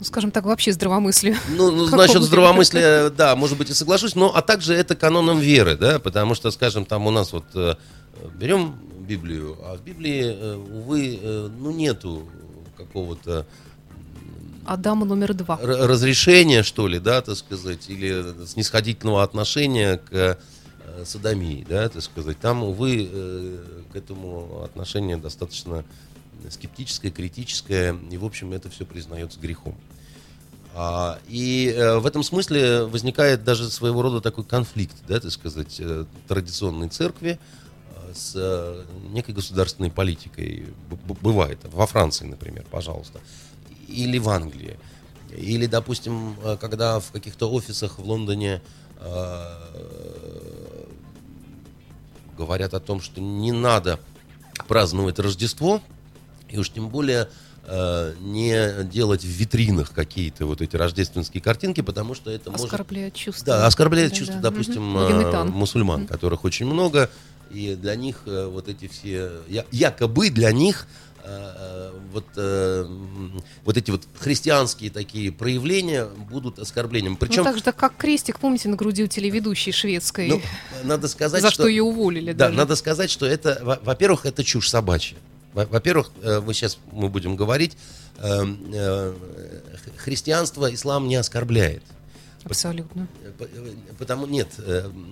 Ну, 0.00 0.06
скажем 0.06 0.30
так, 0.30 0.46
вообще 0.46 0.72
здравомыслие. 0.72 1.36
Ну, 1.50 1.70
ну 1.70 1.88
насчет 1.96 2.22
здравомыслия, 2.22 3.10
да, 3.10 3.36
может 3.36 3.58
быть, 3.58 3.68
и 3.68 3.74
соглашусь, 3.74 4.14
но 4.14 4.34
а 4.34 4.40
также 4.40 4.72
это 4.74 4.96
каноном 4.96 5.38
веры, 5.38 5.76
да, 5.76 5.98
потому 5.98 6.34
что, 6.34 6.50
скажем, 6.50 6.86
там 6.86 7.06
у 7.06 7.10
нас 7.10 7.34
вот 7.34 7.44
э, 7.54 7.74
берем 8.34 8.76
Библию, 9.00 9.58
а 9.62 9.76
в 9.76 9.82
Библии, 9.82 10.22
э, 10.24 10.56
увы, 10.56 11.18
э, 11.20 11.50
ну, 11.54 11.70
нету 11.70 12.26
какого-то 12.78 13.46
Адама 14.64 15.04
номер 15.04 15.34
два. 15.34 15.58
разрешения, 15.60 16.62
что 16.62 16.88
ли, 16.88 16.98
да, 16.98 17.20
так 17.20 17.36
сказать, 17.36 17.90
или 17.90 18.46
снисходительного 18.46 19.22
отношения 19.22 19.98
к 19.98 20.38
садомии, 21.04 21.66
да, 21.68 21.90
так 21.90 22.02
сказать. 22.02 22.38
Там, 22.40 22.62
увы, 22.62 23.10
к 23.92 23.96
этому 23.96 24.62
отношение 24.64 25.16
достаточно 25.18 25.84
скептическое, 26.48 27.10
критическое, 27.10 27.96
и, 28.10 28.16
в 28.16 28.24
общем, 28.24 28.52
это 28.52 28.70
все 28.70 28.84
признается 28.84 29.38
грехом. 29.38 29.76
А, 30.72 31.18
и 31.26 31.74
э, 31.76 31.98
в 31.98 32.06
этом 32.06 32.22
смысле 32.22 32.84
возникает 32.84 33.42
даже 33.42 33.68
своего 33.68 34.02
рода 34.02 34.20
такой 34.20 34.44
конфликт, 34.44 34.96
да, 35.08 35.18
так 35.18 35.32
сказать, 35.32 35.76
э, 35.80 36.04
традиционной 36.28 36.88
церкви 36.88 37.40
э, 37.88 38.14
с 38.14 38.84
некой 39.12 39.34
государственной 39.34 39.90
политикой. 39.90 40.66
Бывает. 41.20 41.58
Во 41.72 41.86
Франции, 41.86 42.26
например, 42.26 42.64
пожалуйста. 42.70 43.20
Или 43.88 44.18
в 44.18 44.28
Англии. 44.28 44.78
Или, 45.36 45.66
допустим, 45.66 46.36
когда 46.60 47.00
в 47.00 47.10
каких-то 47.10 47.50
офисах 47.50 47.98
в 47.98 48.04
Лондоне 48.04 48.60
говорят 52.36 52.74
о 52.74 52.80
том, 52.80 53.00
что 53.00 53.20
не 53.20 53.52
надо 53.52 54.00
праздновать 54.66 55.18
Рождество, 55.18 55.80
и 56.50 56.58
уж 56.58 56.70
тем 56.70 56.88
более 56.88 57.28
э, 57.64 58.14
не 58.20 58.84
делать 58.84 59.22
в 59.22 59.28
витринах 59.28 59.92
какие-то 59.92 60.46
вот 60.46 60.60
эти 60.60 60.76
рождественские 60.76 61.42
картинки, 61.42 61.80
потому 61.80 62.14
что 62.14 62.30
это 62.30 62.50
может... 62.50 62.66
Оскорбляет 62.66 63.14
чувства. 63.14 63.46
Да, 63.46 63.66
оскорбляет 63.66 64.10
Да, 64.10 64.16
чувства, 64.16 64.36
да. 64.40 64.50
допустим, 64.50 64.82
Магометан. 64.82 65.48
мусульман, 65.50 66.06
которых 66.06 66.44
очень 66.44 66.66
много, 66.66 67.10
и 67.50 67.74
для 67.74 67.94
них 67.96 68.22
э, 68.26 68.46
вот 68.46 68.68
эти 68.68 68.88
все, 68.88 69.30
якобы 69.70 70.30
для 70.30 70.52
них 70.52 70.86
вот, 72.12 72.24
вот 73.64 73.76
эти 73.76 73.90
вот 73.90 74.08
христианские 74.18 74.90
такие 74.90 75.30
проявления 75.30 76.06
будут 76.06 76.58
оскорблением. 76.58 77.12
Ну, 77.12 77.18
Причем, 77.18 77.44
так 77.44 77.56
же, 77.58 77.62
так 77.62 77.76
как 77.76 77.94
крестик, 77.96 78.38
помните, 78.40 78.70
на 78.70 78.76
груди 78.76 79.04
у 79.04 79.06
телеведущей 79.06 79.70
шведской, 79.70 80.28
ну, 80.28 80.42
надо 80.82 81.08
сказать, 81.08 81.42
за 81.42 81.50
что 81.50 81.68
ее 81.68 81.82
уволили 81.82 82.32
Да, 82.32 82.46
даже. 82.46 82.56
надо 82.56 82.74
сказать, 82.74 83.10
что 83.10 83.26
это, 83.26 83.58
во- 83.62 83.78
во-первых, 83.82 84.24
это 84.24 84.42
чушь 84.42 84.70
собачья. 84.70 85.18
Во- 85.52 85.66
Во-первых, 85.66 86.10
э, 86.22 86.40
мы 86.40 86.54
сейчас 86.54 86.78
мы 86.92 87.08
будем 87.08 87.36
говорить, 87.36 87.76
э, 88.18 88.44
э, 88.72 89.14
христианство 89.96 90.72
ислам 90.72 91.08
не 91.08 91.16
оскорбляет. 91.16 91.82
Абсолютно. 92.44 93.06
По- 93.38 93.46
Потому 93.98 94.26
нет. 94.26 94.48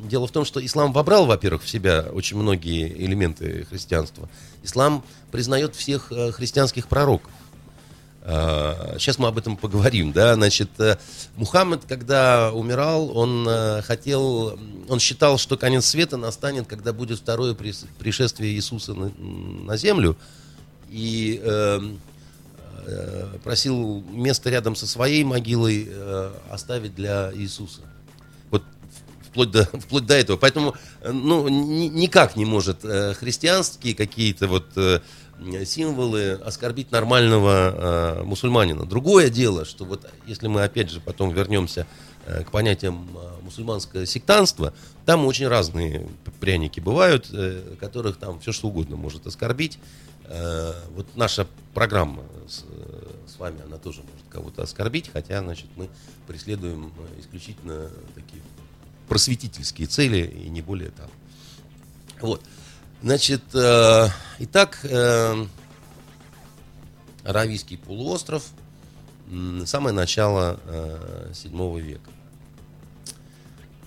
Дело 0.09 0.27
в 0.27 0.31
том, 0.31 0.45
что 0.47 0.65
ислам 0.65 0.93
вобрал, 0.95 1.27
во-первых, 1.27 1.63
в 1.63 1.69
себя 1.69 2.07
очень 2.13 2.39
многие 2.39 2.89
элементы 3.05 3.67
христианства. 3.67 4.29
Ислам 4.63 5.05
признает 5.31 5.75
всех 5.75 6.11
христианских 6.33 6.89
пророков. 6.89 7.31
Сейчас 8.29 9.19
мы 9.19 9.29
об 9.29 9.39
этом 9.39 9.57
поговорим, 9.57 10.13
да, 10.13 10.35
значит, 10.35 10.69
э, 10.79 10.99
Мухаммед, 11.37 11.87
когда 11.89 12.53
умирал, 12.53 13.17
он 13.17 13.49
э, 13.49 13.81
хотел, 13.81 14.59
он 14.87 14.99
считал, 15.01 15.39
что 15.39 15.57
конец 15.57 15.87
света 15.87 16.19
настанет, 16.19 16.67
когда 16.67 16.93
будет 16.93 17.21
второе 17.21 17.55
пришествие 17.55 18.53
Иисуса 18.53 18.93
на, 18.93 19.79
землю, 19.79 20.15
и 20.91 21.41
э, 21.43 21.81
э, 22.87 23.39
просил 23.43 24.05
место 24.11 24.51
рядом 24.51 24.77
со 24.77 24.87
своей 24.87 25.25
могилой 25.25 25.87
э, 25.89 26.33
оставить 26.51 26.95
для 26.95 27.33
Иисуса. 27.35 27.81
Вот 28.51 28.63
вплоть 29.23 29.51
до, 29.51 29.65
вплоть 29.81 30.05
до 30.05 30.15
этого. 30.15 30.37
Поэтому, 30.37 30.75
э, 31.01 31.13
ну, 31.13 31.49
ни- 31.49 31.89
никак 31.89 32.37
не 32.37 32.45
может 32.45 32.85
э, 32.85 33.15
христианские 33.15 33.95
какие-то 33.95 34.49
вот 34.49 34.67
э, 34.77 35.01
символы 35.65 36.33
оскорбить 36.33 36.91
нормального 36.91 38.19
э, 38.21 38.23
мусульманина. 38.25 38.87
Другое 38.87 39.31
дело, 39.31 39.65
что 39.65 39.85
вот 39.85 40.09
если 40.27 40.49
мы 40.49 40.63
опять 40.63 40.91
же 40.91 41.01
потом 41.01 41.33
вернемся 41.33 41.87
э, 42.27 42.45
к 42.45 42.51
понятиям 42.51 43.09
э, 43.15 43.43
мусульманское 43.43 44.07
сектанство, 44.07 44.73
там 45.07 45.25
очень 45.27 45.49
разные 45.49 46.09
пряники 46.41 46.81
бывают, 46.81 47.29
э, 47.33 47.77
которых 47.81 48.17
там 48.17 48.41
все 48.41 48.53
что 48.53 48.69
угодно 48.69 48.97
может 48.97 49.27
оскорбить. 49.27 49.79
Э, 50.25 50.75
вот 50.95 51.07
наша 51.17 51.47
программа 51.73 52.23
с, 52.47 52.65
э, 52.69 53.11
с 53.27 53.39
вами, 53.39 53.63
она 53.65 53.79
тоже 53.79 54.03
может 54.03 54.27
кого-то 54.29 54.63
оскорбить, 54.63 55.11
хотя, 55.11 55.41
значит, 55.41 55.67
мы 55.77 55.89
преследуем 56.27 56.93
э, 56.99 57.21
исключительно 57.21 57.89
такие 58.15 58.43
просветительские 59.09 59.87
цели 59.87 60.27
и 60.27 60.51
не 60.51 60.61
более 60.61 60.91
того. 60.91 61.11
Вот. 62.21 62.43
Значит, 63.01 63.43
э, 63.55 64.09
итак, 64.41 64.81
э, 64.83 65.47
Аравийский 67.25 67.79
полуостров, 67.79 68.45
самое 69.67 69.95
начало 69.95 70.59
э, 70.65 71.31
7 71.33 71.79
века. 71.79 72.11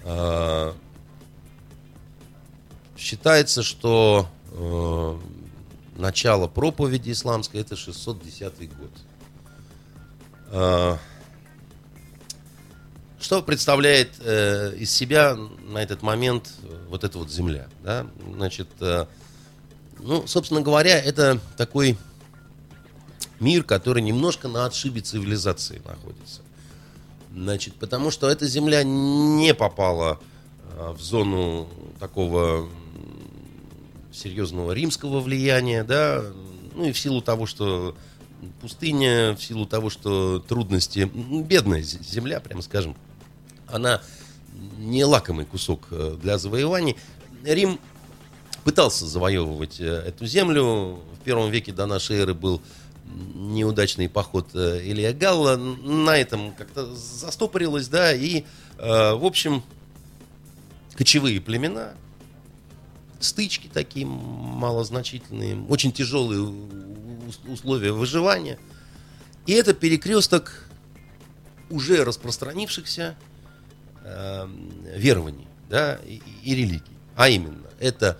Э, 0.03 0.73
считается, 2.95 3.63
что 3.63 4.29
э, 4.51 5.19
начало 5.97 6.47
проповеди 6.47 7.11
исламской 7.11 7.59
это 7.59 7.75
610 7.75 8.73
год. 8.77 8.91
Э, 10.51 10.97
что 13.21 13.41
представляет 13.41 14.09
э, 14.19 14.75
из 14.77 14.91
себя 14.91 15.37
на 15.67 15.77
этот 15.77 16.01
момент 16.01 16.51
вот 16.89 17.03
эта 17.03 17.17
вот 17.17 17.31
земля? 17.31 17.67
Да? 17.83 18.07
Значит, 18.33 18.67
э, 18.79 19.05
ну, 19.99 20.25
собственно 20.25 20.61
говоря, 20.61 20.99
это 20.99 21.39
такой 21.55 21.97
мир, 23.39 23.63
который 23.63 24.01
немножко 24.01 24.47
на 24.47 24.65
отшибе 24.65 25.01
цивилизации 25.01 25.81
находится. 25.85 26.41
Значит, 27.33 27.75
потому 27.75 28.11
что 28.11 28.29
эта 28.29 28.47
земля 28.47 28.83
не 28.83 29.53
попала 29.53 30.19
э, 30.73 30.91
в 30.91 31.01
зону 31.01 31.69
такого 31.99 32.67
серьезного 34.11 34.71
римского 34.71 35.19
влияния, 35.19 35.83
да, 35.83 36.23
ну 36.75 36.85
и 36.85 36.91
в 36.91 36.99
силу 36.99 37.21
того, 37.21 37.45
что 37.45 37.95
пустыня, 38.61 39.35
в 39.35 39.43
силу 39.43 39.65
того, 39.65 39.89
что 39.89 40.39
трудности, 40.39 41.09
бедная 41.13 41.81
земля, 41.81 42.39
прямо 42.39 42.61
скажем, 42.61 42.95
она 43.71 44.01
не 44.77 45.03
лакомый 45.05 45.45
кусок 45.45 45.87
э, 45.91 46.17
для 46.21 46.37
завоеваний. 46.37 46.97
Рим 47.43 47.79
пытался 48.63 49.05
завоевывать 49.05 49.79
э, 49.79 49.85
эту 49.85 50.25
землю. 50.25 50.99
В 51.19 51.23
первом 51.23 51.51
веке 51.51 51.71
до 51.71 51.85
нашей 51.85 52.17
эры 52.17 52.33
был 52.33 52.61
неудачный 53.05 54.09
поход 54.09 54.49
э, 54.53 54.81
Илья 54.83 55.13
Галла. 55.13 55.55
На 55.55 56.17
этом 56.17 56.53
как-то 56.53 56.93
застопорилось, 56.95 57.87
да, 57.87 58.13
и, 58.13 58.43
в 58.77 59.25
общем, 59.25 59.63
кочевые 60.95 61.39
племена, 61.39 61.93
стычки 63.19 63.69
такие 63.71 64.07
малозначительные, 64.07 65.61
очень 65.69 65.91
тяжелые 65.91 66.51
условия 67.47 67.91
выживания. 67.91 68.57
И 69.45 69.53
это 69.53 69.73
перекресток 69.73 70.67
уже 71.69 72.03
распространившихся 72.03 73.15
э, 74.03 74.47
верований 74.95 75.47
да, 75.69 75.95
и, 76.05 76.21
и 76.43 76.55
религий. 76.55 76.83
А 77.15 77.29
именно, 77.29 77.67
это 77.79 78.17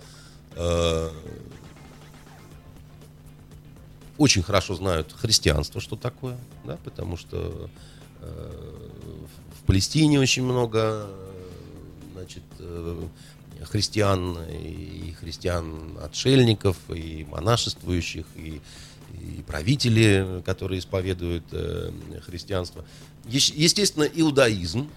э, 0.54 1.10
очень 4.18 4.42
хорошо 4.42 4.74
знают 4.74 5.12
христианство, 5.12 5.80
что 5.80 5.96
такое, 5.96 6.38
да, 6.64 6.78
потому 6.84 7.16
что 7.16 7.68
э, 8.20 8.88
в 9.60 9.66
Палестине 9.66 10.20
очень 10.20 10.44
много 10.44 11.08
значит, 12.14 12.42
э, 12.58 13.02
христиан 13.64 14.38
и 14.50 15.14
христиан-отшельников, 15.20 16.76
и 16.88 17.26
монашествующих, 17.30 18.26
и 18.36 18.60
и 19.12 19.42
правители, 19.42 20.42
которые 20.44 20.78
исповедуют 20.78 21.44
э, 21.52 21.90
христианство. 22.24 22.84
Естественно, 23.26 24.04
иудаизм, 24.04 24.88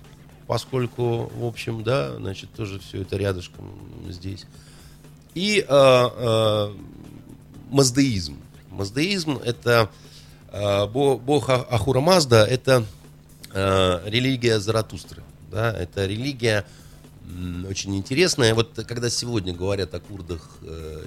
поскольку, 0.47 1.31
в 1.35 1.45
общем, 1.45 1.83
да, 1.83 2.15
значит, 2.15 2.51
тоже 2.51 2.79
все 2.79 3.01
это 3.01 3.17
рядышком 3.17 3.65
здесь. 4.09 4.45
И 5.33 5.59
э, 5.59 5.65
э, 5.69 6.73
маздеизм. 7.69 8.37
Маздеизм 8.69 9.39
это 9.43 9.89
э, 10.51 10.87
бог 10.87 11.49
Ахура 11.49 11.99
Мазда, 11.99 12.45
это 12.45 12.85
э, 13.53 14.01
религия 14.05 14.59
Заратустры. 14.59 15.23
Да, 15.51 15.71
это 15.71 16.05
религия 16.05 16.65
очень 17.67 17.95
интересная. 17.95 18.53
Вот 18.53 18.79
когда 18.87 19.09
сегодня 19.09 19.53
говорят 19.53 19.93
о 19.93 19.99
курдах, 19.99 20.57
э, 20.61 21.03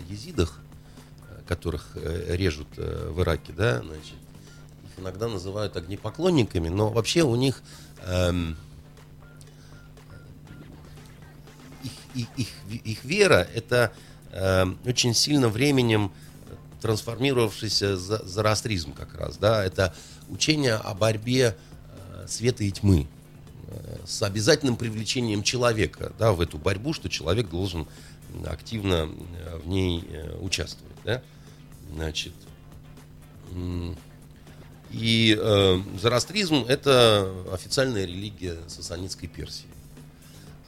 которых 1.48 1.88
э, 1.94 2.36
режут 2.36 2.68
э, 2.76 3.10
в 3.10 3.22
Ираке, 3.22 3.52
да, 3.56 3.80
значит, 3.80 4.14
их 4.84 5.02
иногда 5.02 5.28
называют 5.28 5.76
огнепоклонниками, 5.76 6.68
но 6.68 6.90
вообще 6.90 7.22
у 7.22 7.34
них 7.36 7.62
эм, 8.06 8.56
их, 12.36 12.48
их, 12.84 13.04
вера 13.04 13.46
это 13.54 13.92
э, 14.32 14.66
очень 14.84 15.14
сильно 15.14 15.48
временем 15.48 16.12
трансформировавшийся 16.80 17.96
за, 17.96 18.24
зороастризм 18.26 18.92
как 18.92 19.14
раз, 19.14 19.36
да, 19.36 19.64
это 19.64 19.94
учение 20.28 20.74
о 20.74 20.94
борьбе 20.94 21.56
э, 21.56 22.26
света 22.26 22.64
и 22.64 22.70
тьмы 22.70 23.06
э, 23.66 23.98
с 24.06 24.22
обязательным 24.22 24.76
привлечением 24.76 25.42
человека 25.42 26.12
да, 26.18 26.32
в 26.32 26.40
эту 26.40 26.58
борьбу, 26.58 26.92
что 26.92 27.08
человек 27.08 27.48
должен 27.48 27.86
активно 28.46 29.08
в 29.64 29.68
ней 29.68 30.04
участвовать. 30.40 30.96
Да? 31.02 31.22
Значит, 31.94 32.34
и 34.90 35.38
э, 35.38 35.80
зороастризм– 36.00 36.64
это 36.68 37.30
официальная 37.52 38.04
религия 38.04 38.56
сасанитской 38.68 39.28
Персии. 39.28 39.66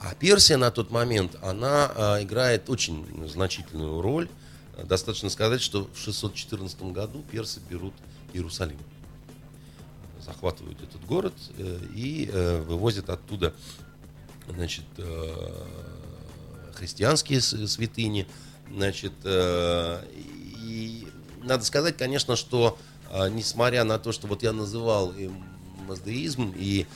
А 0.01 0.15
Персия 0.15 0.57
на 0.57 0.71
тот 0.71 0.91
момент, 0.91 1.37
она 1.43 1.93
э, 1.95 2.23
играет 2.23 2.71
очень 2.71 3.07
значительную 3.29 4.01
роль. 4.01 4.29
Достаточно 4.83 5.29
сказать, 5.29 5.61
что 5.61 5.89
в 5.93 5.99
614 5.99 6.83
году 6.85 7.23
персы 7.31 7.61
берут 7.69 7.93
Иерусалим. 8.33 8.79
Захватывают 10.25 10.83
этот 10.83 11.05
город 11.05 11.35
э, 11.59 11.79
и 11.95 12.31
э, 12.33 12.63
вывозят 12.63 13.11
оттуда 13.11 13.55
значит, 14.49 14.87
э, 14.97 15.65
христианские 16.75 17.41
святыни. 17.41 18.27
Значит, 18.73 19.13
и 19.25 21.09
надо 21.43 21.65
сказать, 21.65 21.97
конечно, 21.97 22.37
что 22.37 22.79
а, 23.11 23.29
несмотря 23.29 23.85
на 23.85 23.99
то, 23.99 24.13
что 24.13 24.27
вот 24.29 24.43
я 24.43 24.53
называл 24.53 25.13
и 25.13 25.29
маздеизм, 25.87 26.55
и 26.57 26.87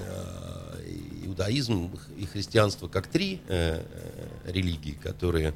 а, 0.00 0.13
иудаизм, 1.34 1.90
и 2.16 2.26
христианство 2.26 2.88
как 2.88 3.06
три 3.06 3.40
э, 3.48 3.82
э, 3.82 4.50
религии, 4.50 4.98
которые 5.02 5.54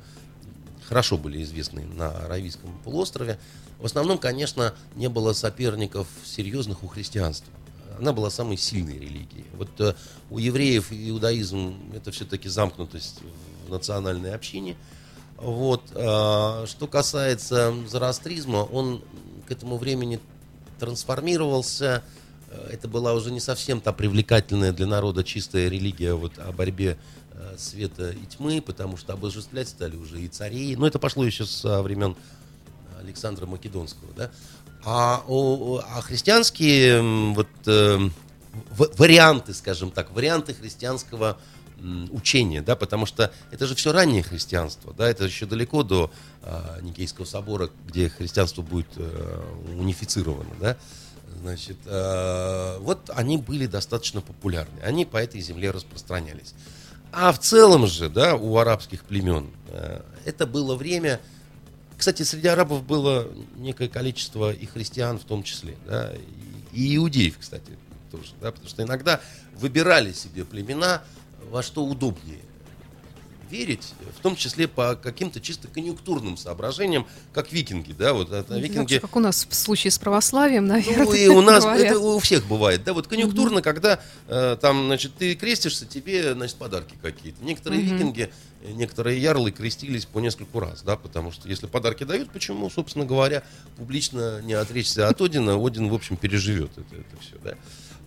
хорошо 0.86 1.16
были 1.16 1.42
известны 1.42 1.86
на 1.86 2.10
Аравийском 2.10 2.70
полуострове, 2.84 3.38
в 3.78 3.84
основном, 3.84 4.18
конечно, 4.18 4.74
не 4.96 5.08
было 5.08 5.32
соперников 5.32 6.08
серьезных 6.24 6.82
у 6.82 6.88
христианства. 6.88 7.52
Она 7.98 8.12
была 8.12 8.30
самой 8.30 8.56
сильной 8.56 8.98
религией. 8.98 9.44
Вот 9.54 9.68
э, 9.80 9.94
у 10.30 10.38
евреев 10.38 10.92
иудаизм 10.92 11.76
это 11.94 12.10
все-таки 12.10 12.48
замкнутость 12.48 13.20
в 13.66 13.70
национальной 13.70 14.34
общине– 14.34 14.76
вот. 15.38 15.82
А, 15.94 16.66
что 16.66 16.86
касается 16.86 17.74
зороастризма, 17.86 18.58
он 18.58 19.02
к 19.46 19.52
этому 19.52 19.78
времени 19.78 20.20
трансформировался. 20.78 22.02
Э, 22.50 22.70
это 22.72 22.88
была 22.88 23.14
уже 23.14 23.30
не 23.30 23.40
совсем 23.40 23.80
та 23.80 23.92
привлекательная 23.92 24.72
для 24.72 24.86
народа 24.86 25.24
чистая 25.24 25.68
религия 25.68 26.14
вот, 26.14 26.38
о 26.38 26.52
борьбе 26.52 26.98
э, 27.32 27.54
света 27.56 28.10
и 28.10 28.26
тьмы, 28.26 28.60
потому 28.60 28.96
что 28.96 29.12
обожествлять 29.12 29.68
стали 29.68 29.96
уже 29.96 30.20
и 30.20 30.28
цари. 30.28 30.76
Но 30.76 30.86
это 30.86 30.98
пошло 30.98 31.24
еще 31.24 31.44
со 31.46 31.82
времен 31.82 32.16
Александра 33.00 33.46
Македонского. 33.46 34.12
Да? 34.16 34.30
А, 34.84 35.24
а 35.26 36.00
христианские 36.02 37.02
вот, 37.34 37.48
э, 37.66 37.98
варианты, 38.76 39.54
скажем 39.54 39.90
так, 39.90 40.12
варианты 40.12 40.54
христианского 40.54 41.38
учения, 42.10 42.60
да, 42.60 42.74
потому 42.74 43.06
что 43.06 43.32
это 43.52 43.66
же 43.66 43.76
все 43.76 43.92
раннее 43.92 44.24
христианство, 44.24 44.92
да, 44.94 45.08
это 45.08 45.24
еще 45.24 45.46
далеко 45.46 45.84
до 45.84 46.10
э, 46.42 46.80
Никейского 46.82 47.24
собора, 47.24 47.70
где 47.86 48.08
христианство 48.08 48.62
будет 48.62 48.88
э, 48.96 49.40
унифицировано, 49.78 50.50
да, 50.60 50.76
значит, 51.38 51.76
э, 51.86 52.78
вот 52.80 53.10
они 53.14 53.38
были 53.38 53.66
достаточно 53.66 54.20
популярны, 54.20 54.80
они 54.82 55.04
по 55.04 55.16
этой 55.16 55.40
земле 55.40 55.70
распространялись. 55.70 56.54
А 57.12 57.32
в 57.32 57.38
целом 57.38 57.86
же, 57.86 58.08
да, 58.08 58.34
у 58.34 58.56
арабских 58.58 59.04
племен 59.04 59.50
э, 59.68 60.02
это 60.24 60.46
было 60.46 60.76
время, 60.76 61.20
кстати, 61.96 62.22
среди 62.22 62.48
арабов 62.48 62.84
было 62.84 63.28
некое 63.56 63.88
количество 63.88 64.52
и 64.52 64.66
христиан 64.66 65.18
в 65.18 65.24
том 65.24 65.42
числе, 65.42 65.76
да, 65.86 66.12
и, 66.72 66.96
иудеев, 66.96 67.38
кстати, 67.38 67.72
тоже, 68.10 68.32
да, 68.40 68.52
потому 68.52 68.68
что 68.68 68.82
иногда 68.82 69.20
выбирали 69.54 70.12
себе 70.12 70.44
племена, 70.44 71.02
во 71.50 71.62
что 71.62 71.84
удобнее 71.84 72.40
верить, 73.50 73.92
в 74.18 74.22
том 74.22 74.36
числе 74.36 74.68
по 74.68 74.94
каким-то 74.94 75.40
чисто 75.40 75.68
конъюнктурным 75.68 76.36
соображениям, 76.36 77.06
как 77.32 77.52
викинги, 77.52 77.92
да, 77.92 78.12
вот 78.12 78.32
это 78.32 78.54
ну, 78.54 78.60
викинги. 78.60 78.98
Как 78.98 79.16
у 79.16 79.20
нас 79.20 79.46
в 79.48 79.54
случае 79.54 79.90
с 79.90 79.98
православием, 79.98 80.66
наверное. 80.66 81.04
Ну 81.04 81.12
и 81.12 81.28
у 81.28 81.40
нас 81.40 81.64
говорят. 81.64 81.86
это 81.86 81.98
у 81.98 82.18
всех 82.18 82.46
бывает, 82.46 82.84
да, 82.84 82.92
вот 82.92 83.06
конъюнктурно, 83.06 83.56
угу. 83.56 83.62
когда 83.62 84.00
э, 84.26 84.56
там, 84.60 84.86
значит, 84.86 85.14
ты 85.16 85.34
крестишься, 85.34 85.86
тебе, 85.86 86.34
значит, 86.34 86.56
подарки 86.56 86.94
какие-то. 87.00 87.44
Некоторые 87.44 87.82
угу. 87.82 87.94
викинги, 87.94 88.30
некоторые 88.62 89.20
ярлы 89.20 89.50
крестились 89.50 90.04
по 90.04 90.20
нескольку 90.20 90.60
раз, 90.60 90.82
да, 90.82 90.96
потому 90.96 91.32
что 91.32 91.48
если 91.48 91.66
подарки 91.66 92.04
дают, 92.04 92.30
почему, 92.30 92.68
собственно 92.70 93.04
говоря, 93.04 93.42
публично 93.76 94.40
не 94.42 94.54
отречься 94.54 95.08
от 95.08 95.20
Одина, 95.20 95.54
Один, 95.54 95.88
в 95.88 95.94
общем, 95.94 96.16
переживет 96.16 96.70
это, 96.72 96.96
это 96.96 97.20
все, 97.20 97.36
да. 97.42 97.54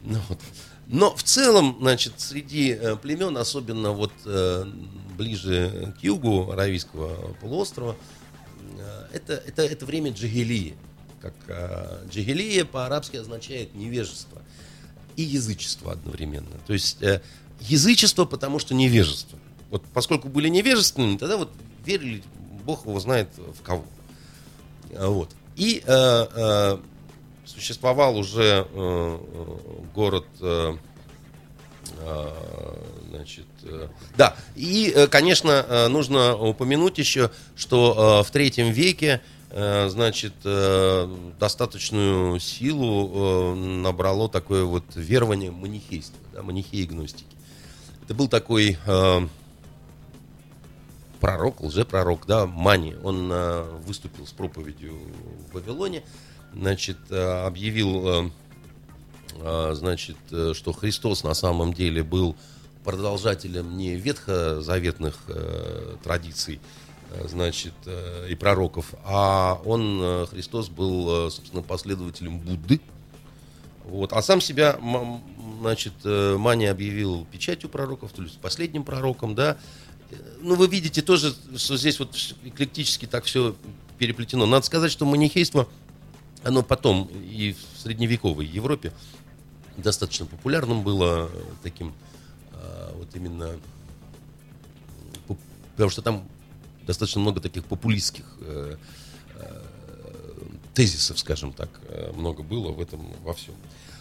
Ну, 0.04 0.20
вот. 0.30 0.40
Но 0.88 1.16
в 1.16 1.24
целом, 1.24 1.78
значит, 1.80 2.14
среди 2.18 2.72
э, 2.72 2.98
племен, 2.98 3.38
особенно 3.38 3.92
вот 3.92 4.12
э, 4.26 4.66
ближе 5.22 5.94
к 6.00 6.04
югу 6.04 6.52
Аравийского 6.52 7.34
полуострова, 7.42 7.96
э, 8.80 9.08
это, 9.14 9.34
это, 9.34 9.62
это 9.62 9.86
время 9.86 10.12
джигелии. 10.12 10.76
Как 11.22 11.36
джигелия 12.10 12.66
по-арабски 12.66 13.18
означает 13.18 13.76
невежество. 13.76 14.42
и 15.16 15.22
язычество 15.22 15.92
одновременно. 15.92 16.58
То 16.66 16.74
есть 16.74 17.04
э, 17.04 17.22
язычество, 17.60 18.26
потому 18.26 18.58
что 18.60 18.74
невежество. 18.74 19.38
Вот 19.70 19.84
поскольку 19.94 20.30
были 20.30 20.50
невежественными, 20.50 21.18
тогда 21.18 21.38
вот 21.38 21.52
верили, 21.86 22.24
Бог 22.66 22.86
его 22.86 23.00
знает 23.00 23.30
в 23.38 23.62
кого. 23.62 23.86
А, 24.96 25.08
Вот. 25.10 25.30
И 25.56 25.84
э, 25.86 26.28
э, 26.36 26.78
существовал 27.46 28.18
уже 28.18 28.68
э, 28.68 28.68
э, 28.74 29.18
город, 29.94 30.26
э, 30.40 30.74
э, 30.74 30.78
значит, 33.22 33.46
э, 33.64 33.88
да. 34.18 34.36
И, 34.56 34.92
э, 34.96 35.08
конечно, 35.08 35.66
э, 35.68 35.88
нужно 35.90 36.36
упомянуть 36.36 36.98
еще, 36.98 37.30
что 37.56 38.24
в 38.26 38.32
третьем 38.32 38.72
веке, 38.72 39.22
значит, 39.54 40.34
достаточную 41.38 42.40
силу 42.40 43.54
набрало 43.54 44.30
такое 44.30 44.64
вот 44.64 44.86
верование 44.96 45.52
манихейства, 45.52 46.18
да, 46.34 46.42
манихеи 46.42 46.86
гностики. 46.86 47.36
Это 48.02 48.14
был 48.14 48.30
такой 48.30 48.78
пророк, 51.20 51.60
лжепророк, 51.60 52.26
да, 52.28 52.46
Мани. 52.46 52.96
Он 53.04 53.30
выступил 53.86 54.26
с 54.26 54.32
проповедью 54.32 54.98
в 55.50 55.56
Вавилоне, 55.56 56.04
значит, 56.54 57.12
объявил, 57.12 58.32
значит, 59.74 60.18
э, 60.32 60.54
что 60.56 60.74
Христос 60.74 61.24
на 61.24 61.34
самом 61.34 61.74
деле 61.74 62.04
был 62.04 62.36
продолжателем 62.84 63.78
не 63.78 63.96
ветхозаветных 63.96 65.18
э, 65.28 65.96
традиций, 66.04 66.60
э, 67.12 67.28
значит, 67.28 67.74
э, 67.86 68.28
и 68.30 68.36
пророков, 68.36 68.94
а 69.04 69.62
он, 69.66 70.00
э, 70.02 70.26
Христос, 70.28 70.70
был, 70.70 71.28
э, 71.28 71.30
собственно, 71.32 71.62
последователем 71.62 72.40
Будды. 72.40 72.82
Вот. 73.86 74.14
А 74.14 74.22
сам 74.22 74.42
себя, 74.42 74.80
значит, 75.60 75.94
Мани 76.04 76.68
объявил 76.68 77.26
печатью 77.32 77.68
пророков, 77.68 78.12
то 78.12 78.22
есть 78.22 78.38
последним 78.40 78.84
пророком, 78.84 79.34
да. 79.34 79.58
Ну, 80.40 80.56
вы 80.56 80.68
видите 80.68 81.02
тоже, 81.02 81.34
что 81.58 81.78
здесь 81.78 82.00
вот 82.00 82.16
эклектически 82.44 83.06
так 83.08 83.26
все 83.26 83.56
переплетено. 83.98 84.46
Надо 84.46 84.66
сказать, 84.66 84.92
что 84.92 85.06
манихейство, 85.06 85.68
оно 86.44 86.62
потом 86.62 87.10
и 87.14 87.54
в 87.54 87.82
средневековой 87.82 88.46
Европе 88.46 88.94
достаточно 89.78 90.26
популярным 90.26 90.84
было 90.84 91.30
э, 91.32 91.42
таким 91.64 91.94
э, 92.54 92.92
вот 92.96 93.16
именно 93.16 93.60
потому 95.74 95.90
что 95.90 96.02
там 96.02 96.28
достаточно 96.86 97.22
много 97.22 97.42
таких 97.42 97.66
популистских 97.66 98.26
э, 98.42 98.76
тезисов, 100.76 101.18
скажем 101.18 101.54
так, 101.54 101.70
много 102.14 102.44
было 102.44 102.72
в 102.72 102.80
этом 102.80 103.12
во 103.24 103.34
всем. 103.34 103.56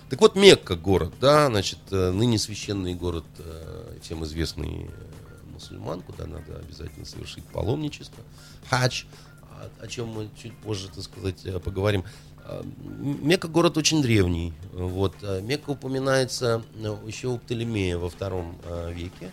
Так 0.08 0.20
вот, 0.20 0.36
Мекка 0.36 0.76
город, 0.76 1.12
да, 1.20 1.46
значит, 1.46 1.78
ныне 1.90 2.38
священный 2.38 2.94
город, 2.94 3.24
всем 4.02 4.24
известный 4.24 4.90
мусульман, 5.52 6.02
куда 6.02 6.26
надо 6.26 6.58
обязательно 6.58 7.06
совершить 7.06 7.44
паломничество, 7.46 8.22
хадж, 8.68 9.04
о, 9.42 9.84
о 9.84 9.88
чем 9.88 10.08
мы 10.08 10.28
чуть 10.40 10.56
позже, 10.58 10.88
так 10.88 11.02
сказать, 11.02 11.44
поговорим. 11.62 12.04
Мекка 12.98 13.48
город 13.48 13.76
очень 13.76 14.02
древний. 14.02 14.52
Вот. 14.72 15.14
э, 15.22 15.40
Мекка 15.40 15.70
упоминается 15.70 16.62
э, 16.74 16.96
еще 17.06 17.28
у 17.28 17.38
Птолемея 17.38 17.96
во 17.98 18.10
втором 18.10 18.58
э, 18.64 18.92
веке. 18.92 19.30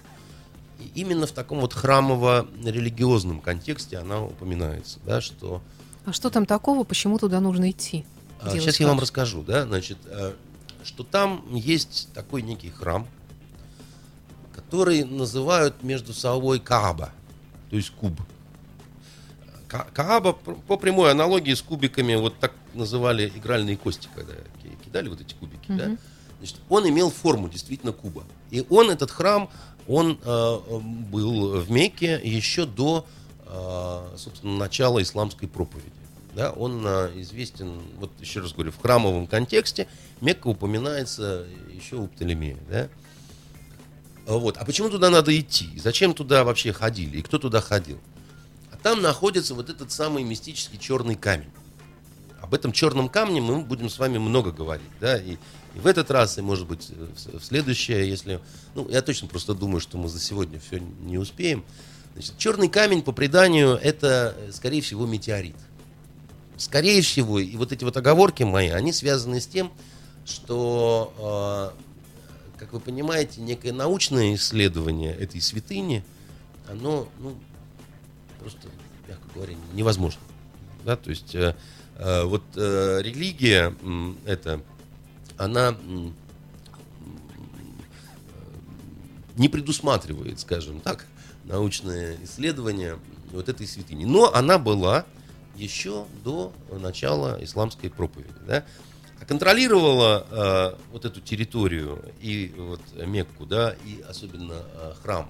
И 0.79 0.91
именно 1.01 1.25
в 1.25 1.31
таком 1.31 1.59
вот 1.61 1.73
храмово-религиозном 1.73 3.41
контексте 3.41 3.97
она 3.97 4.23
упоминается, 4.23 4.99
да, 5.05 5.21
что 5.21 5.61
А 6.05 6.13
что 6.13 6.29
там 6.29 6.45
такого, 6.45 6.83
почему 6.83 7.17
туда 7.17 7.39
нужно 7.39 7.71
идти? 7.71 8.05
а, 8.39 8.45
делать 8.49 8.61
Сейчас 8.61 8.79
я 8.79 8.87
вам 8.87 8.99
расскажу, 8.99 9.41
да, 9.41 9.65
значит, 9.65 9.97
э, 10.05 10.33
что 10.83 11.03
там 11.03 11.43
есть 11.55 12.09
такой 12.13 12.43
некий 12.43 12.69
храм, 12.69 13.07
который 14.55 15.03
называют 15.03 15.81
между 15.81 16.13
собой 16.13 16.59
Кааба, 16.59 17.11
то 17.71 17.75
есть 17.75 17.89
куб. 17.89 18.13
Ка- 19.67 19.87
Кааба 19.93 20.33
по 20.33 20.77
прямой 20.77 21.09
аналогии 21.11 21.53
с 21.55 21.61
кубиками, 21.63 22.13
вот 22.15 22.37
так 22.39 22.53
называли 22.77 23.31
игральные 23.35 23.77
кости, 23.77 24.07
когда 24.15 24.33
ки- 24.33 24.77
кидали 24.85 25.09
вот 25.09 25.21
эти 25.21 25.33
кубики, 25.33 25.65
да. 25.69 25.87
Мгм. 25.87 25.99
Значит, 26.39 26.57
он 26.69 26.87
имел 26.87 27.09
форму 27.09 27.49
действительно 27.49 27.91
куба. 27.91 28.23
И 28.51 28.65
он, 28.69 28.91
этот 28.91 29.09
храм, 29.11 29.49
он 29.87 30.19
э, 30.23 30.57
был 31.09 31.59
в 31.59 31.71
Мекке 31.71 32.19
еще 32.23 32.65
до, 32.65 33.05
э, 33.47 34.15
собственно, 34.17 34.57
начала 34.57 35.01
исламской 35.01 35.47
проповеди. 35.47 35.91
Да, 36.35 36.51
он 36.51 36.83
э, 36.85 37.11
известен, 37.21 37.81
вот 37.97 38.11
еще 38.19 38.41
раз 38.41 38.53
говорю, 38.53 38.71
в 38.71 38.79
храмовом 38.79 39.25
контексте 39.25 39.87
Мекка 40.21 40.47
упоминается 40.47 41.47
еще 41.73 41.95
у 41.95 42.07
Птолемея. 42.07 42.57
Да? 42.69 42.89
Вот. 44.27 44.57
А 44.57 44.65
почему 44.65 44.89
туда 44.89 45.09
надо 45.09 45.37
идти? 45.37 45.69
Зачем 45.79 46.13
туда 46.13 46.43
вообще 46.43 46.73
ходили? 46.73 47.17
И 47.17 47.21
кто 47.23 47.39
туда 47.39 47.61
ходил? 47.61 47.97
А 48.71 48.77
там 48.77 49.01
находится 49.01 49.55
вот 49.55 49.69
этот 49.71 49.91
самый 49.91 50.23
мистический 50.23 50.77
черный 50.77 51.15
камень. 51.15 51.49
Об 52.47 52.53
этом 52.53 52.71
черном 52.71 53.09
камне 53.09 53.41
мы 53.41 53.59
будем 53.59 53.89
с 53.89 53.99
вами 53.99 54.19
много 54.19 54.53
говорить. 54.53 54.87
Да? 55.01 55.17
И, 55.17 55.33
и 55.33 55.79
в 55.79 55.85
этот 55.85 56.09
раз, 56.09 56.37
и 56.37 56.41
может 56.41 56.65
быть 56.65 56.89
в 56.89 57.43
следующее, 57.43 58.07
если... 58.07 58.39
Ну, 58.73 58.87
я 58.87 59.01
точно 59.01 59.27
просто 59.27 59.53
думаю, 59.53 59.81
что 59.81 59.97
мы 59.97 60.07
за 60.07 60.21
сегодня 60.21 60.57
все 60.57 60.79
не 60.79 61.17
успеем. 61.17 61.65
Значит, 62.13 62.37
черный 62.37 62.69
камень, 62.69 63.01
по 63.01 63.11
преданию, 63.11 63.71
это, 63.71 64.33
э, 64.37 64.51
скорее 64.53 64.81
всего, 64.81 65.05
метеорит. 65.05 65.57
Скорее 66.55 67.01
всего, 67.01 67.37
и 67.37 67.53
вот 67.57 67.73
эти 67.73 67.83
вот 67.83 67.97
оговорки 67.97 68.43
мои, 68.43 68.69
они 68.69 68.93
связаны 68.93 69.41
с 69.41 69.47
тем, 69.47 69.69
что, 70.25 71.73
э, 72.55 72.59
как 72.59 72.71
вы 72.71 72.79
понимаете, 72.79 73.41
некое 73.41 73.73
научное 73.73 74.35
исследование 74.35 75.13
этой 75.13 75.41
святыни, 75.41 76.01
оно, 76.69 77.09
ну, 77.19 77.35
просто, 78.39 78.69
мягко 79.05 79.25
говоря, 79.35 79.55
невозможно. 79.73 80.21
Да, 80.85 80.95
то 80.95 81.09
есть 81.09 81.35
э, 81.35 81.57
вот 82.25 82.43
э, 82.55 83.01
религия 83.01 83.75
это, 84.25 84.61
она 85.37 85.69
м, 85.69 86.13
не 89.35 89.49
предусматривает, 89.49 90.39
скажем 90.39 90.79
так, 90.79 91.05
научное 91.45 92.17
исследование 92.23 92.99
вот 93.31 93.49
этой 93.49 93.67
святыни. 93.67 94.05
Но 94.05 94.33
она 94.33 94.57
была 94.57 95.05
еще 95.55 96.05
до 96.23 96.53
начала 96.71 97.37
исламской 97.43 97.89
проповеди. 97.89 98.29
Да? 98.45 98.63
А 99.19 99.25
контролировала 99.25 100.27
э, 100.29 100.75
вот 100.91 101.05
эту 101.05 101.21
территорию 101.21 102.03
и 102.21 102.53
вот 102.55 102.81
Мекку, 102.95 103.45
да, 103.45 103.75
и 103.85 104.03
особенно 104.07 104.53
э, 104.53 104.93
храм, 105.01 105.29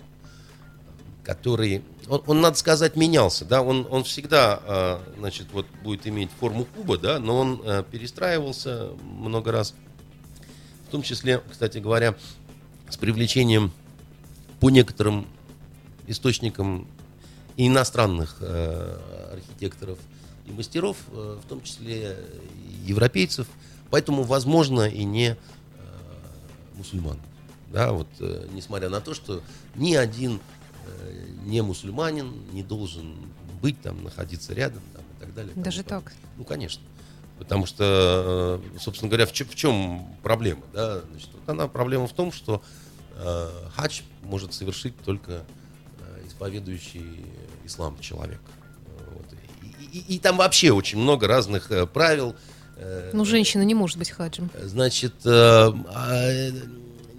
который, 1.27 1.83
он, 2.07 2.23
он, 2.25 2.39
надо 2.39 2.55
сказать, 2.55 2.95
менялся, 2.95 3.43
да, 3.43 3.61
он, 3.61 3.85
он 3.91 4.05
всегда, 4.05 4.61
э, 4.63 4.99
значит, 5.17 5.47
вот 5.51 5.65
будет 5.83 6.07
иметь 6.07 6.29
форму 6.39 6.63
куба, 6.63 6.97
да, 6.97 7.19
но 7.19 7.37
он 7.37 7.61
э, 7.65 7.83
перестраивался 7.91 8.91
много 9.03 9.51
раз, 9.51 9.75
в 10.87 10.91
том 10.91 11.01
числе, 11.01 11.43
кстати 11.51 11.79
говоря, 11.79 12.15
с 12.89 12.95
привлечением 12.95 13.73
по 14.61 14.69
некоторым 14.69 15.27
источникам 16.07 16.87
иностранных 17.57 18.37
э, 18.39 18.97
архитекторов 19.33 19.99
и 20.45 20.53
мастеров, 20.53 20.95
э, 21.11 21.39
в 21.43 21.49
том 21.49 21.61
числе 21.61 22.15
европейцев, 22.85 23.47
поэтому, 23.89 24.23
возможно, 24.23 24.87
и 24.87 25.03
не 25.03 25.35
мусульман. 26.75 27.19
Да, 27.69 27.91
вот, 27.91 28.07
несмотря 28.53 28.87
на 28.87 29.01
то, 29.01 29.13
что 29.13 29.41
ни 29.75 29.93
один 29.93 30.39
не 31.45 31.61
мусульманин 31.61 32.33
не 32.53 32.63
должен 32.63 33.15
быть 33.61 33.79
там, 33.81 34.03
находиться 34.03 34.53
рядом 34.53 34.81
там, 34.93 35.01
и 35.17 35.19
так 35.19 35.33
далее. 35.33 35.53
Даже 35.55 35.83
подобное. 35.83 36.01
так. 36.11 36.13
Ну, 36.37 36.43
конечно. 36.43 36.83
Потому 37.39 37.65
что, 37.67 38.59
э, 38.75 38.79
собственно 38.79 39.09
говоря, 39.09 39.25
в 39.27 39.31
чем, 39.33 39.47
в 39.47 39.55
чем 39.55 40.07
проблема? 40.23 40.61
Да? 40.73 41.01
Значит, 41.11 41.29
вот 41.33 41.47
она 41.49 41.67
проблема 41.67 42.07
в 42.07 42.13
том, 42.13 42.31
что 42.31 42.61
э, 43.15 43.49
хадж 43.75 44.01
может 44.23 44.53
совершить 44.53 44.95
только 45.05 45.43
э, 45.99 46.27
исповедующий 46.27 47.25
ислам 47.65 47.97
человек. 47.99 48.39
Э, 48.87 49.13
Вот. 49.13 49.25
И, 49.91 49.97
и- 49.99 50.15
и 50.15 50.19
там 50.19 50.37
вообще 50.37 50.71
очень 50.71 50.97
много 50.99 51.27
разных 51.27 51.71
э, 51.71 51.85
правил. 51.85 52.35
э, 52.77 53.11
Ну, 53.13 53.23
женщина 53.25 53.61
не 53.63 53.73
может 53.75 53.97
быть 53.97 54.09
хаджем. 54.11 54.49
Значит, 54.63 55.13
э, 55.25 55.29
а, 55.29 56.51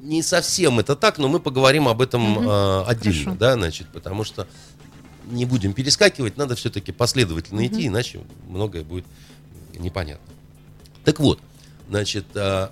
не 0.09 0.23
совсем 0.23 0.79
это 0.81 0.97
так, 0.97 1.19
но 1.19 1.29
мы 1.29 1.39
поговорим 1.39 1.87
об 1.87 2.01
этом 2.01 2.23
Мгм. 2.23 2.49
э, 2.49 2.85
отдельно, 2.87 3.25
Хорошо. 3.25 3.39
да, 3.39 3.55
значит, 3.55 3.89
потому 3.93 4.25
что 4.25 4.49
не 5.27 5.45
будем 5.45 5.75
перескакивать, 5.75 6.39
надо 6.39 6.55
все-таки 6.57 6.93
последовательно 6.93 7.67
идти, 7.67 7.87
иначе 7.87 8.21
многое 8.49 8.83
будет 8.83 9.05
непонятно. 9.79 10.33
Так 11.05 11.21
вот, 11.21 11.41
значит, 11.91 12.25
э, 12.35 12.69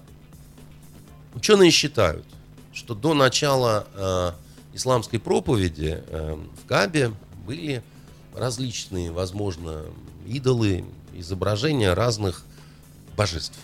ученые 1.35 1.70
считают, 1.70 2.25
что 2.72 2.94
до 2.94 3.12
начала 3.12 3.87
э, 3.94 4.33
исламской 4.72 5.18
проповеди 5.18 6.03
э, 6.07 6.38
в 6.62 6.66
Кабе 6.66 7.12
были 7.46 7.83
различные, 8.35 9.12
возможно, 9.12 9.85
идолы, 10.27 10.87
изображения 11.14 11.92
разных 11.92 12.44
божеств. 13.14 13.59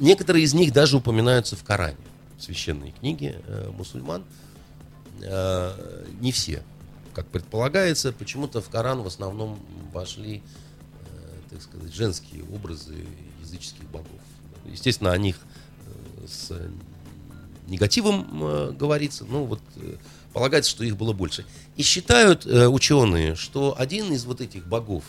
Некоторые 0.00 0.44
из 0.44 0.54
них 0.54 0.72
даже 0.72 0.96
упоминаются 0.96 1.56
в 1.56 1.64
Коране, 1.64 1.96
в 2.36 2.42
священной 2.42 2.92
книге 2.98 3.40
э, 3.46 3.70
мусульман. 3.76 4.24
Э, 5.22 6.04
не 6.20 6.32
все, 6.32 6.62
как 7.12 7.26
предполагается. 7.28 8.12
Почему-то 8.12 8.60
в 8.60 8.68
Коран 8.68 9.02
в 9.02 9.06
основном 9.06 9.58
вошли, 9.92 10.42
э, 10.42 11.50
так 11.50 11.62
сказать, 11.62 11.94
женские 11.94 12.42
образы 12.52 13.06
языческих 13.40 13.88
богов. 13.90 14.08
Естественно, 14.66 15.12
о 15.12 15.18
них 15.18 15.36
э, 15.86 16.26
с 16.26 16.52
негативом 17.66 18.26
э, 18.42 18.72
говорится, 18.72 19.24
но 19.24 19.44
вот 19.44 19.60
э, 19.76 19.96
полагается, 20.32 20.70
что 20.70 20.84
их 20.84 20.96
было 20.96 21.12
больше. 21.12 21.44
И 21.76 21.82
считают 21.82 22.46
э, 22.46 22.66
ученые, 22.68 23.36
что 23.36 23.74
один 23.78 24.12
из 24.12 24.24
вот 24.24 24.40
этих 24.40 24.66
богов, 24.66 25.04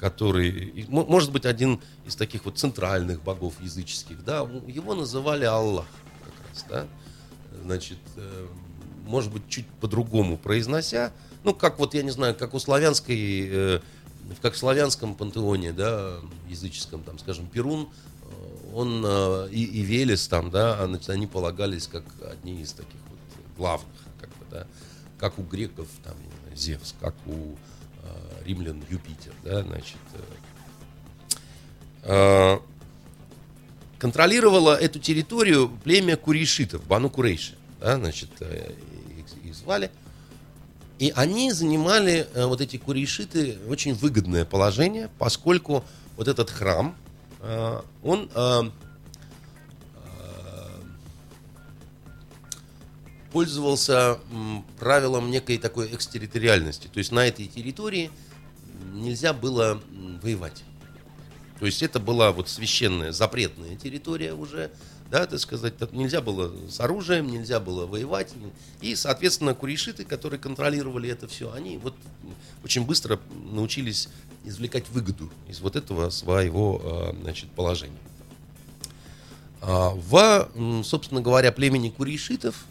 который, 0.00 0.86
может 0.88 1.30
быть, 1.30 1.44
один 1.44 1.78
из 2.06 2.16
таких 2.16 2.46
вот 2.46 2.58
центральных 2.58 3.22
богов 3.22 3.60
языческих, 3.60 4.24
да, 4.24 4.48
его 4.66 4.94
называли 4.94 5.44
Аллах 5.44 5.86
как 6.24 6.48
раз, 6.48 6.64
да, 6.70 6.86
значит, 7.62 7.98
э, 8.16 8.46
может 9.04 9.30
быть, 9.30 9.46
чуть 9.50 9.66
по-другому 9.78 10.38
произнося, 10.38 11.12
ну, 11.44 11.52
как 11.52 11.78
вот, 11.78 11.92
я 11.92 12.02
не 12.02 12.10
знаю, 12.10 12.34
как 12.34 12.54
у 12.54 12.58
славянской, 12.58 13.48
э, 13.50 13.80
как 14.40 14.54
в 14.54 14.56
славянском 14.56 15.14
пантеоне, 15.14 15.72
да, 15.72 16.16
языческом, 16.48 17.02
там, 17.02 17.18
скажем, 17.18 17.46
Перун, 17.46 17.90
э, 18.22 18.74
он 18.74 19.04
и, 19.50 19.62
и 19.62 19.82
Велес 19.82 20.28
там, 20.28 20.50
да, 20.50 20.88
они 21.08 21.26
полагались 21.26 21.86
как 21.88 22.04
одни 22.32 22.62
из 22.62 22.72
таких 22.72 23.00
вот 23.10 23.18
главных, 23.58 23.90
как 24.18 24.30
бы, 24.30 24.46
да, 24.50 24.66
как 25.18 25.38
у 25.38 25.42
греков, 25.42 25.88
там, 26.02 26.14
Зевс, 26.54 26.94
как 27.00 27.14
у 27.26 27.54
римлян 28.44 28.82
Юпитер, 28.88 29.32
да, 29.44 29.62
значит, 29.62 29.98
э, 32.02 32.58
контролировало 33.98 34.74
эту 34.74 34.98
территорию 34.98 35.68
племя 35.84 36.16
курейшитов, 36.16 36.84
Бану 36.86 37.10
Курейши, 37.10 37.54
да, 37.80 37.96
значит, 37.96 38.30
э, 38.40 38.72
их, 39.18 39.44
их 39.44 39.54
звали. 39.54 39.90
И 40.98 41.12
они 41.14 41.52
занимали, 41.52 42.26
э, 42.34 42.46
вот 42.46 42.60
эти 42.60 42.76
курейшиты, 42.76 43.58
очень 43.68 43.94
выгодное 43.94 44.44
положение, 44.44 45.08
поскольку 45.18 45.84
вот 46.16 46.28
этот 46.28 46.50
храм, 46.50 46.94
э, 47.40 47.80
он 48.02 48.30
пользовался 53.32 54.18
правилом 54.78 55.30
некой 55.30 55.58
такой 55.58 55.94
экстерриториальности. 55.94 56.88
То 56.92 56.98
есть 56.98 57.12
на 57.12 57.26
этой 57.26 57.46
территории 57.46 58.10
нельзя 58.92 59.32
было 59.32 59.80
воевать. 60.22 60.64
То 61.58 61.66
есть 61.66 61.82
это 61.82 62.00
была 62.00 62.32
вот 62.32 62.48
священная, 62.48 63.12
запретная 63.12 63.76
территория 63.76 64.32
уже, 64.32 64.70
да, 65.10 65.26
так 65.26 65.38
сказать, 65.38 65.74
нельзя 65.92 66.22
было 66.22 66.50
с 66.70 66.80
оружием, 66.80 67.26
нельзя 67.28 67.60
было 67.60 67.84
воевать. 67.86 68.32
И, 68.80 68.96
соответственно, 68.96 69.54
курейшиты, 69.54 70.04
которые 70.04 70.40
контролировали 70.40 71.10
это 71.10 71.28
все, 71.28 71.52
они 71.52 71.76
вот 71.76 71.94
очень 72.64 72.86
быстро 72.86 73.20
научились 73.52 74.08
извлекать 74.44 74.88
выгоду 74.88 75.30
из 75.48 75.60
вот 75.60 75.76
этого 75.76 76.08
своего, 76.08 76.80
а, 76.82 77.16
значит, 77.20 77.50
положения. 77.50 77.98
А, 79.60 79.90
в, 79.90 80.82
собственно 80.82 81.20
говоря, 81.20 81.52
племени 81.52 81.90
курейшитов 81.90 82.64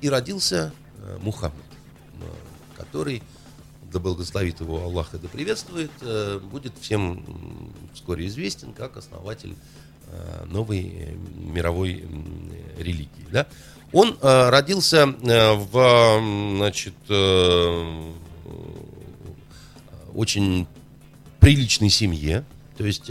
и 0.00 0.08
родился 0.08 0.72
э, 0.98 1.18
Мухаммед, 1.20 1.54
э, 2.14 2.24
который, 2.76 3.22
да 3.92 3.98
благословит 3.98 4.60
его 4.60 4.82
Аллах 4.82 5.14
и 5.14 5.18
да 5.18 5.28
приветствует, 5.28 5.90
э, 6.00 6.38
будет 6.38 6.72
всем 6.80 7.72
вскоре 7.94 8.26
известен 8.26 8.72
как 8.72 8.96
основатель 8.96 9.54
новой 10.46 11.16
мировой 11.36 12.04
религии. 12.78 13.26
Да? 13.30 13.46
Он 13.92 14.18
родился 14.20 15.06
в 15.06 16.56
значит, 16.56 16.94
очень 20.12 20.66
приличной 21.38 21.90
семье. 21.90 22.44
То 22.76 22.84
есть 22.84 23.08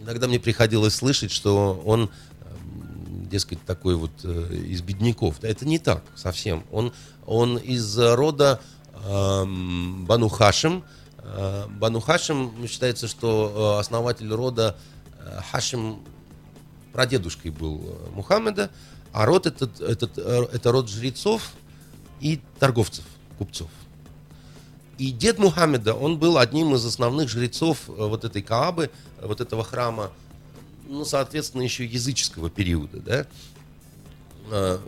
иногда 0.00 0.28
мне 0.28 0.38
приходилось 0.38 0.94
слышать, 0.94 1.32
что 1.32 1.82
он 1.84 2.08
дескать, 3.30 3.64
такой 3.64 3.94
вот 3.94 4.10
э, 4.24 4.54
из 4.68 4.82
бедняков. 4.82 5.36
Это 5.42 5.66
не 5.66 5.78
так 5.78 6.02
совсем. 6.16 6.64
Он, 6.70 6.92
он 7.24 7.56
из 7.56 7.96
рода 7.98 8.60
э, 8.92 9.44
Бану 9.44 10.28
Хашим. 10.28 10.84
Э, 11.18 11.66
Бану 11.68 12.00
Хашим 12.00 12.52
считается, 12.68 13.08
что 13.08 13.76
э, 13.76 13.80
основатель 13.80 14.30
рода 14.32 14.76
э, 15.18 15.40
Хашим 15.50 16.00
прадедушкой 16.92 17.52
был 17.52 17.80
э, 17.82 18.10
Мухаммеда, 18.14 18.70
а 19.12 19.24
род 19.24 19.46
этот, 19.46 19.80
этот, 19.80 20.18
это 20.18 20.72
род 20.72 20.88
жрецов 20.88 21.52
и 22.20 22.40
торговцев, 22.58 23.04
купцов. 23.38 23.70
И 24.98 25.12
дед 25.12 25.38
Мухаммеда, 25.38 25.94
он 25.94 26.18
был 26.18 26.36
одним 26.36 26.74
из 26.74 26.84
основных 26.84 27.30
жрецов 27.30 27.78
вот 27.86 28.24
этой 28.24 28.42
Каабы, 28.42 28.90
вот 29.22 29.40
этого 29.40 29.64
храма, 29.64 30.10
ну, 30.90 31.04
соответственно, 31.04 31.62
еще 31.62 31.84
языческого 31.84 32.50
периода, 32.50 33.00
да. 33.00 33.26
А, 34.50 34.82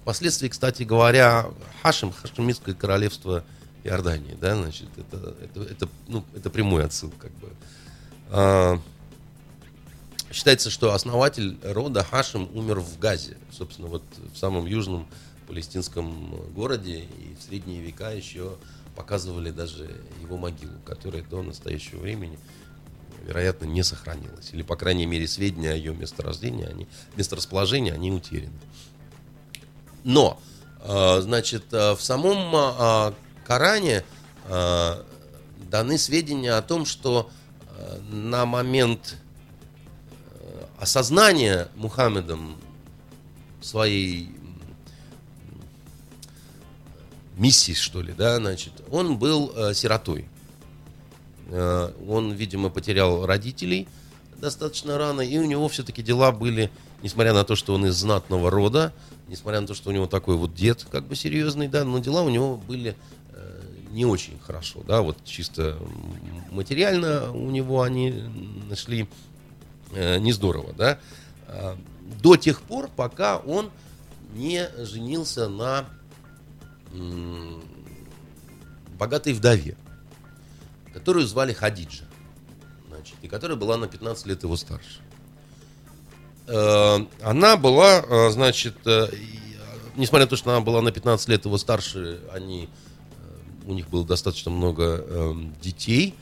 впоследствии, 0.00 0.48
кстати 0.48 0.82
говоря, 0.82 1.46
Хашим, 1.82 2.12
Хашемитское 2.12 2.74
королевство 2.74 3.44
Иордании, 3.84 4.36
да, 4.40 4.56
значит, 4.56 4.88
это, 4.96 5.34
это, 5.40 5.62
это, 5.62 5.88
ну, 6.08 6.24
это 6.34 6.50
прямой 6.50 6.84
отсыл, 6.84 7.12
как 7.16 7.30
бы. 7.36 7.48
А, 8.30 8.80
считается, 10.32 10.68
что 10.68 10.92
основатель 10.92 11.56
рода 11.62 12.02
Хашим 12.02 12.50
умер 12.52 12.80
в 12.80 12.98
Газе, 12.98 13.36
собственно, 13.52 13.86
вот 13.86 14.02
в 14.34 14.36
самом 14.36 14.66
южном 14.66 15.06
палестинском 15.46 16.34
городе, 16.54 17.04
и 17.04 17.36
в 17.38 17.42
средние 17.42 17.80
века 17.80 18.10
еще 18.10 18.56
показывали 18.96 19.52
даже 19.52 19.88
его 20.20 20.38
могилу, 20.38 20.72
которая 20.84 21.22
до 21.22 21.42
настоящего 21.42 22.00
времени 22.00 22.36
вероятно, 23.24 23.66
не 23.66 23.82
сохранилась. 23.82 24.50
Или, 24.52 24.62
по 24.62 24.76
крайней 24.76 25.06
мере, 25.06 25.26
сведения 25.26 25.72
о 25.72 25.74
ее 25.74 25.94
месторождении, 25.94 26.66
они, 26.66 26.86
месторасположении, 27.16 27.92
они 27.92 28.12
утеряны. 28.12 28.52
Но, 30.06 30.40
э, 30.82 31.20
значит, 31.20 31.72
э, 31.72 31.94
в 31.94 32.00
самом 32.00 32.54
э, 32.54 33.12
Коране 33.44 34.04
даны 35.70 35.98
сведения 35.98 36.52
о 36.52 36.62
том, 36.62 36.84
что 36.84 37.30
на 38.10 38.46
момент 38.46 39.16
осознания 40.78 41.68
Мухаммедом 41.74 42.56
своей 43.60 44.32
миссии, 47.36 47.72
что 47.72 48.02
ли, 48.02 48.12
да, 48.12 48.36
значит, 48.36 48.72
он 48.90 49.18
был 49.18 49.52
сиротой. 49.74 50.28
Э, 51.46 51.92
он, 52.08 52.32
видимо, 52.32 52.70
потерял 52.70 53.24
родителей 53.26 53.88
достаточно 54.38 54.98
рано, 54.98 55.20
и 55.20 55.38
у 55.38 55.44
него 55.44 55.68
все-таки 55.68 56.02
дела 56.02 56.32
были, 56.32 56.70
несмотря 57.02 57.32
на 57.32 57.44
то, 57.44 57.56
что 57.56 57.74
он 57.74 57.86
из 57.86 57.94
знатного 57.94 58.50
рода, 58.50 58.92
несмотря 59.28 59.60
на 59.60 59.66
то, 59.66 59.74
что 59.74 59.90
у 59.90 59.92
него 59.92 60.06
такой 60.06 60.36
вот 60.36 60.54
дед, 60.54 60.86
как 60.90 61.06
бы 61.06 61.16
серьезный, 61.16 61.68
да, 61.68 61.84
но 61.84 61.98
дела 61.98 62.22
у 62.22 62.28
него 62.28 62.56
были 62.56 62.96
э, 63.32 63.62
не 63.90 64.04
очень 64.04 64.38
хорошо, 64.40 64.82
да, 64.86 65.02
вот 65.02 65.16
чисто 65.24 65.78
материально 66.50 67.32
у 67.32 67.50
него 67.50 67.82
они 67.82 68.12
нашли 68.68 69.08
э, 69.92 70.18
не 70.18 70.32
здорово, 70.32 70.74
да, 70.76 70.98
а, 71.48 71.78
до 72.22 72.36
тех 72.36 72.60
пор, 72.60 72.90
пока 72.94 73.38
он 73.38 73.70
не 74.34 74.68
женился 74.78 75.48
на 75.48 75.86
богатой 78.98 79.32
вдове 79.32 79.76
которую 80.96 81.26
звали 81.26 81.52
Хадиджа, 81.52 82.04
значит, 82.88 83.16
и 83.20 83.28
которая 83.28 83.58
была 83.58 83.76
на 83.76 83.86
15 83.86 84.24
лет 84.24 84.42
его 84.42 84.56
старше. 84.56 85.00
Э, 86.46 87.04
она 87.22 87.58
была, 87.58 88.00
э, 88.00 88.30
значит, 88.30 88.78
э, 88.86 89.08
несмотря 89.96 90.24
на 90.24 90.30
то, 90.30 90.36
что 90.36 90.50
она 90.52 90.62
была 90.62 90.80
на 90.80 90.90
15 90.90 91.28
лет 91.28 91.44
его 91.44 91.58
старше, 91.58 92.20
они, 92.32 92.70
у 93.66 93.74
них 93.74 93.90
было 93.90 94.06
достаточно 94.06 94.50
много 94.50 95.36
детей. 95.60 96.14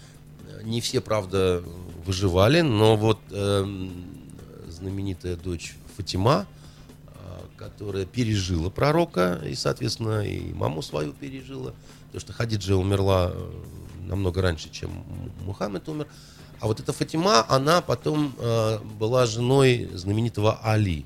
Не 0.65 0.81
все, 0.81 1.01
правда, 1.01 1.63
выживали, 2.05 2.61
но 2.63 2.97
вот 2.97 3.21
знаменитая 4.69 5.37
дочь 5.37 5.77
Фатима, 5.97 6.47
которая 7.57 8.07
пережила 8.07 8.71
пророка 8.71 9.41
и, 9.47 9.55
соответственно, 9.55 10.27
и 10.27 10.53
маму 10.53 10.83
свою 10.83 11.13
пережила, 11.13 11.75
потому 12.07 12.21
что 12.21 12.33
Хадиджа 12.33 12.75
умерла 12.75 13.33
намного 14.07 14.43
раньше, 14.43 14.71
чем 14.71 14.91
Мухаммед 15.45 15.89
умер. 15.89 16.07
А 16.61 16.67
вот 16.67 16.81
эта 16.81 16.93
Фатима, 16.93 17.45
она 17.49 17.81
потом 17.81 18.35
э, 18.39 18.79
была 18.99 19.27
женой 19.27 19.91
знаменитого 19.93 20.61
Али. 20.63 21.05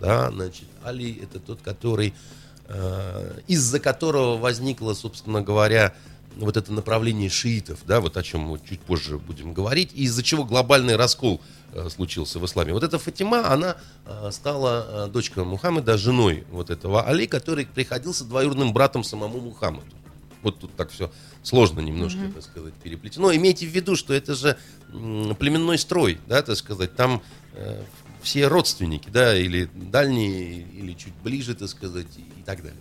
Да, 0.00 0.30
значит, 0.30 0.66
Али 0.82 1.20
это 1.22 1.38
тот, 1.38 1.62
который, 1.62 2.14
э, 2.68 3.40
из-за 3.46 3.80
которого 3.80 4.36
возникла, 4.36 4.94
собственно 4.94 5.42
говоря, 5.42 5.94
вот 6.36 6.56
это 6.56 6.72
направление 6.72 7.30
шиитов, 7.30 7.80
да, 7.86 8.00
вот 8.00 8.16
о 8.16 8.22
чем 8.22 8.42
мы 8.42 8.58
чуть 8.58 8.80
позже 8.80 9.18
будем 9.18 9.54
говорить, 9.54 9.90
и 9.94 10.04
из-за 10.04 10.22
чего 10.22 10.44
глобальный 10.44 10.96
раскол 10.96 11.40
э, 11.72 11.88
случился 11.88 12.38
в 12.38 12.44
исламе. 12.44 12.72
Вот 12.72 12.82
эта 12.82 12.98
Фатима, 12.98 13.50
она 13.50 13.76
э, 14.04 14.30
стала 14.32 15.06
э, 15.06 15.10
дочкой 15.10 15.44
Мухаммеда, 15.44 15.96
женой 15.96 16.44
вот 16.50 16.70
этого 16.70 17.06
Али, 17.06 17.26
который 17.26 17.66
приходился 17.66 18.24
двоюродным 18.24 18.72
братом 18.72 19.02
самому 19.02 19.40
Мухаммаду. 19.40 19.86
Вот 20.42 20.58
тут 20.60 20.74
так 20.76 20.90
все 20.90 21.10
сложно 21.42 21.80
немножко, 21.80 22.20
mm-hmm. 22.20 22.32
так 22.34 22.42
сказать, 22.42 22.74
переплетено. 22.74 23.34
Имейте 23.34 23.66
в 23.66 23.70
виду, 23.70 23.96
что 23.96 24.14
это 24.14 24.34
же 24.34 24.58
племенной 24.90 25.78
строй, 25.78 26.18
да, 26.26 26.42
так 26.42 26.56
сказать, 26.56 26.94
там 26.94 27.22
э, 27.52 27.82
все 28.22 28.48
родственники, 28.48 29.08
да, 29.08 29.36
или 29.36 29.70
дальние, 29.74 30.62
или 30.62 30.92
чуть 30.94 31.14
ближе, 31.22 31.54
так 31.54 31.68
сказать, 31.68 32.06
и 32.16 32.42
так 32.42 32.62
далее. 32.62 32.80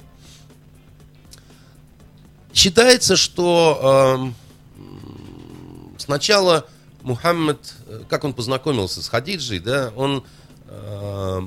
Считается, 2.53 3.15
что 3.15 4.33
э, 4.77 4.81
сначала 5.97 6.67
Мухаммед, 7.01 7.75
как 8.09 8.23
он 8.23 8.33
познакомился 8.33 9.03
с 9.03 9.09
Хадиджей, 9.09 9.59
да, 9.59 9.91
он, 9.95 10.23
э, 10.67 11.41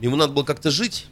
ему 0.00 0.16
надо 0.16 0.32
было 0.32 0.44
как-то 0.44 0.70
жить, 0.70 1.06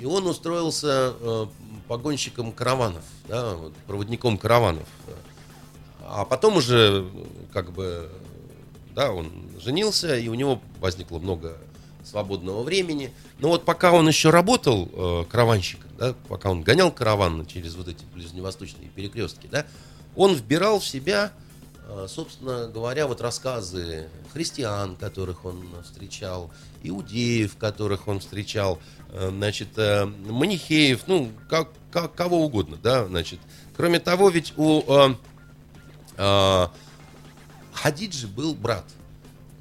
и 0.00 0.06
он 0.06 0.26
устроился 0.26 1.12
э, 1.20 1.46
погонщиком 1.90 2.52
караванов, 2.52 3.02
да, 3.26 3.56
вот, 3.56 3.74
проводником 3.88 4.38
караванов. 4.38 4.86
А 6.06 6.24
потом 6.24 6.56
уже, 6.56 7.04
как 7.52 7.72
бы, 7.72 8.08
да, 8.94 9.10
он 9.10 9.32
женился, 9.60 10.16
и 10.16 10.28
у 10.28 10.34
него 10.34 10.62
возникло 10.78 11.18
много 11.18 11.58
свободного 12.04 12.62
времени. 12.62 13.12
Но 13.40 13.48
вот 13.48 13.64
пока 13.64 13.90
он 13.90 14.06
еще 14.06 14.30
работал 14.30 14.88
э, 14.92 15.24
караванщиком, 15.28 15.90
да, 15.98 16.14
пока 16.28 16.52
он 16.52 16.62
гонял 16.62 16.92
караван 16.92 17.44
через 17.44 17.74
вот 17.74 17.88
эти 17.88 18.04
ближневосточные 18.14 18.88
перекрестки, 18.88 19.48
да, 19.50 19.66
он 20.14 20.34
вбирал 20.34 20.78
в 20.78 20.86
себя, 20.86 21.32
собственно 22.08 22.68
говоря, 22.68 23.06
вот 23.06 23.20
рассказы 23.20 24.08
христиан, 24.32 24.96
которых 24.96 25.44
он 25.44 25.64
встречал, 25.84 26.50
иудеев, 26.82 27.56
которых 27.56 28.08
он 28.08 28.20
встречал, 28.20 28.78
э, 29.08 29.30
значит, 29.30 29.68
э, 29.76 30.04
манихеев, 30.04 31.06
ну, 31.06 31.30
как, 31.48 31.68
как, 31.90 32.14
кого 32.14 32.44
угодно, 32.44 32.78
да, 32.82 33.06
значит. 33.06 33.40
Кроме 33.76 34.00
того, 34.00 34.28
ведь 34.28 34.52
у 34.56 34.80
э, 34.80 35.14
э, 36.16 36.66
Хадиджи 37.72 38.26
был 38.26 38.54
брат– 38.54 38.84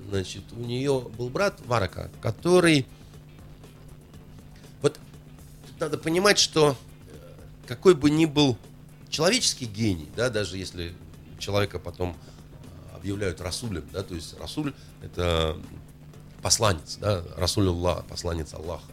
значит, 0.10 0.44
у 0.52 0.62
нее 0.62 1.08
был 1.18 1.30
брат 1.30 1.60
Варака, 1.65 2.10
который... 2.22 2.86
Вот 4.82 5.00
надо 5.80 5.98
понимать, 5.98 6.39
что 6.39 6.76
э, 7.08 7.13
какой 7.68 7.96
бы 7.96 8.10
ни 8.10 8.26
был 8.26 8.58
человеческий 9.10 9.65
гений, 9.65 10.10
да, 10.15 10.30
даже 10.30 10.58
если 10.58 10.94
человека 11.39 11.80
потом 11.80 12.15
э, 12.63 12.95
объявляют 12.95 13.41
Расулем, 13.41 13.88
да, 13.91 14.04
то 14.04 14.15
есть 14.15 14.38
Расуль 14.39 14.73
это 15.02 15.58
посланец, 16.41 16.97
да, 17.02 17.23
Расуль 17.38 17.67
Аллах, 17.67 18.06
посланец 18.06 18.54
Аллаха, 18.54 18.91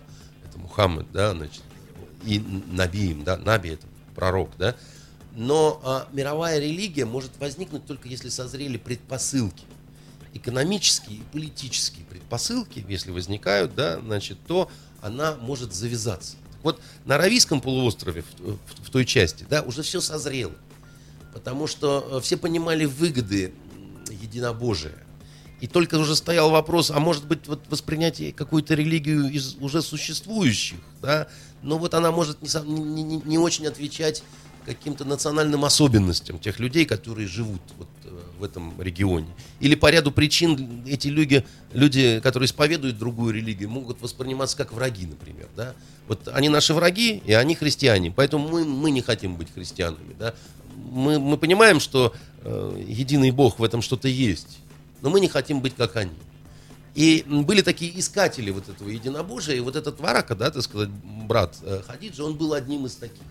это 0.48 0.58
Мухаммед, 0.58 1.10
да, 1.12 1.32
значит, 1.32 1.62
и 2.24 2.40
Набиим, 2.40 3.24
да, 3.24 3.36
Наби 3.36 3.70
это 3.70 3.86
пророк, 4.14 4.50
да, 4.58 4.74
но 5.34 5.80
а, 5.84 6.08
мировая 6.12 6.58
религия 6.58 7.04
может 7.04 7.38
возникнуть 7.38 7.86
только 7.86 8.08
если 8.08 8.30
созрели 8.30 8.78
предпосылки 8.78 9.64
экономические 10.36 11.18
и 11.18 11.22
политические 11.32 12.04
предпосылки, 12.04 12.84
если 12.88 13.10
возникают, 13.10 13.74
да, 13.74 13.98
значит, 14.00 14.38
то 14.46 14.70
она 15.00 15.34
может 15.36 15.74
завязаться. 15.74 16.36
Так 16.52 16.62
вот, 16.62 16.80
на 17.04 17.16
Аравийском 17.16 17.60
полуострове, 17.60 18.22
в, 18.22 18.40
в, 18.40 18.58
в 18.84 18.90
той 18.90 19.04
части, 19.04 19.46
да, 19.48 19.62
уже 19.62 19.82
все 19.82 20.00
созрело. 20.00 20.54
Потому 21.36 21.66
что 21.66 22.08
э, 22.12 22.20
все 22.22 22.38
понимали 22.38 22.86
выгоды 22.86 23.52
единобожия. 24.08 24.96
И 25.60 25.66
только 25.66 25.96
уже 25.96 26.16
стоял 26.16 26.48
вопрос, 26.48 26.90
а 26.90 26.98
может 26.98 27.26
быть 27.26 27.46
вот 27.46 27.60
воспринятие 27.68 28.32
какую-то 28.32 28.72
религию 28.72 29.30
из 29.30 29.56
уже 29.56 29.82
существующих, 29.82 30.78
да, 31.02 31.28
но 31.60 31.76
вот 31.76 31.92
она 31.92 32.10
может 32.10 32.40
не, 32.40 33.02
не, 33.02 33.20
не 33.22 33.36
очень 33.36 33.66
отвечать 33.66 34.22
каким-то 34.64 35.04
национальным 35.04 35.66
особенностям 35.66 36.38
тех 36.38 36.58
людей, 36.58 36.86
которые 36.86 37.28
живут 37.28 37.60
вот 37.76 37.88
в 38.38 38.44
этом 38.44 38.80
регионе. 38.80 39.28
Или 39.60 39.74
по 39.74 39.90
ряду 39.90 40.12
причин 40.12 40.82
эти 40.86 41.08
люди, 41.08 41.44
люди, 41.72 42.20
которые 42.20 42.46
исповедуют 42.46 42.98
другую 42.98 43.34
религию, 43.34 43.70
могут 43.70 44.00
восприниматься 44.00 44.56
как 44.56 44.72
враги, 44.72 45.06
например. 45.06 45.48
Да? 45.56 45.74
Вот 46.08 46.28
они 46.28 46.48
наши 46.48 46.74
враги, 46.74 47.22
и 47.24 47.32
они 47.32 47.54
христиане, 47.54 48.10
поэтому 48.10 48.48
мы, 48.48 48.64
мы 48.64 48.90
не 48.90 49.02
хотим 49.02 49.36
быть 49.36 49.52
христианами. 49.52 50.14
Да? 50.18 50.34
Мы, 50.76 51.18
мы 51.18 51.36
понимаем, 51.36 51.80
что 51.80 52.14
э, 52.42 52.84
единый 52.86 53.30
Бог 53.30 53.58
в 53.58 53.64
этом 53.64 53.82
что-то 53.82 54.08
есть, 54.08 54.58
но 55.02 55.10
мы 55.10 55.20
не 55.20 55.28
хотим 55.28 55.60
быть 55.60 55.74
как 55.76 55.96
они. 55.96 56.12
И 56.94 57.24
были 57.26 57.60
такие 57.60 57.98
искатели 58.00 58.50
вот 58.50 58.70
этого 58.70 58.88
единобожия, 58.88 59.54
и 59.54 59.60
вот 59.60 59.76
этот 59.76 60.00
Варака, 60.00 60.34
да, 60.34 60.50
так 60.50 60.62
сказать, 60.62 60.88
брат 60.88 61.54
э, 61.62 61.82
Хадиджа, 61.86 62.24
он 62.24 62.36
был 62.36 62.54
одним 62.54 62.86
из 62.86 62.94
таких. 62.94 63.22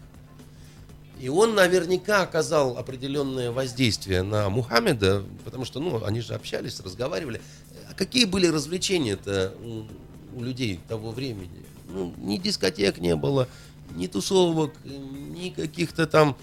И 1.19 1.29
он 1.29 1.55
наверняка 1.55 2.23
оказал 2.23 2.77
определенное 2.77 3.51
воздействие 3.51 4.21
на 4.21 4.49
Мухаммеда, 4.49 5.23
потому 5.45 5.63
что, 5.65 5.79
ну, 5.79 6.03
они 6.03 6.21
же 6.21 6.33
общались, 6.33 6.79
разговаривали. 6.81 7.41
А 7.89 7.93
какие 7.93 8.25
были 8.25 8.47
развлечения-то 8.47 9.53
у, 9.63 10.41
людей 10.41 10.79
того 10.87 11.11
времени? 11.11 11.63
Ну, 11.87 12.13
ни 12.17 12.37
дискотек 12.37 12.97
не 12.97 13.15
было, 13.15 13.47
ни 13.95 14.07
тусовок, 14.07 14.73
ни 14.83 15.49
каких-то 15.51 16.05
там 16.05 16.35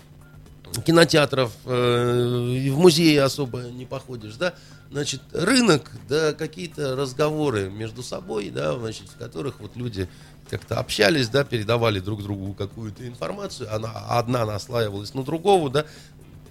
кинотеатров, 0.86 1.52
э, 1.66 2.70
в 2.70 2.78
музее 2.78 3.22
особо 3.22 3.60
не 3.64 3.84
походишь, 3.84 4.36
да? 4.36 4.54
Значит, 4.90 5.20
рынок, 5.32 5.90
да, 6.08 6.32
какие-то 6.32 6.96
разговоры 6.96 7.70
между 7.70 8.02
собой, 8.02 8.50
да, 8.50 8.78
значит, 8.78 9.08
в 9.08 9.16
которых 9.16 9.60
вот 9.60 9.76
люди 9.76 10.08
как-то 10.48 10.78
общались, 10.78 11.28
да, 11.28 11.44
передавали 11.44 12.00
друг 12.00 12.22
другу 12.22 12.52
какую-то 12.54 13.06
информацию, 13.06 13.74
она 13.74 13.90
одна 14.08 14.44
наслаивалась 14.44 15.14
на 15.14 15.22
другого, 15.24 15.70
да, 15.70 15.86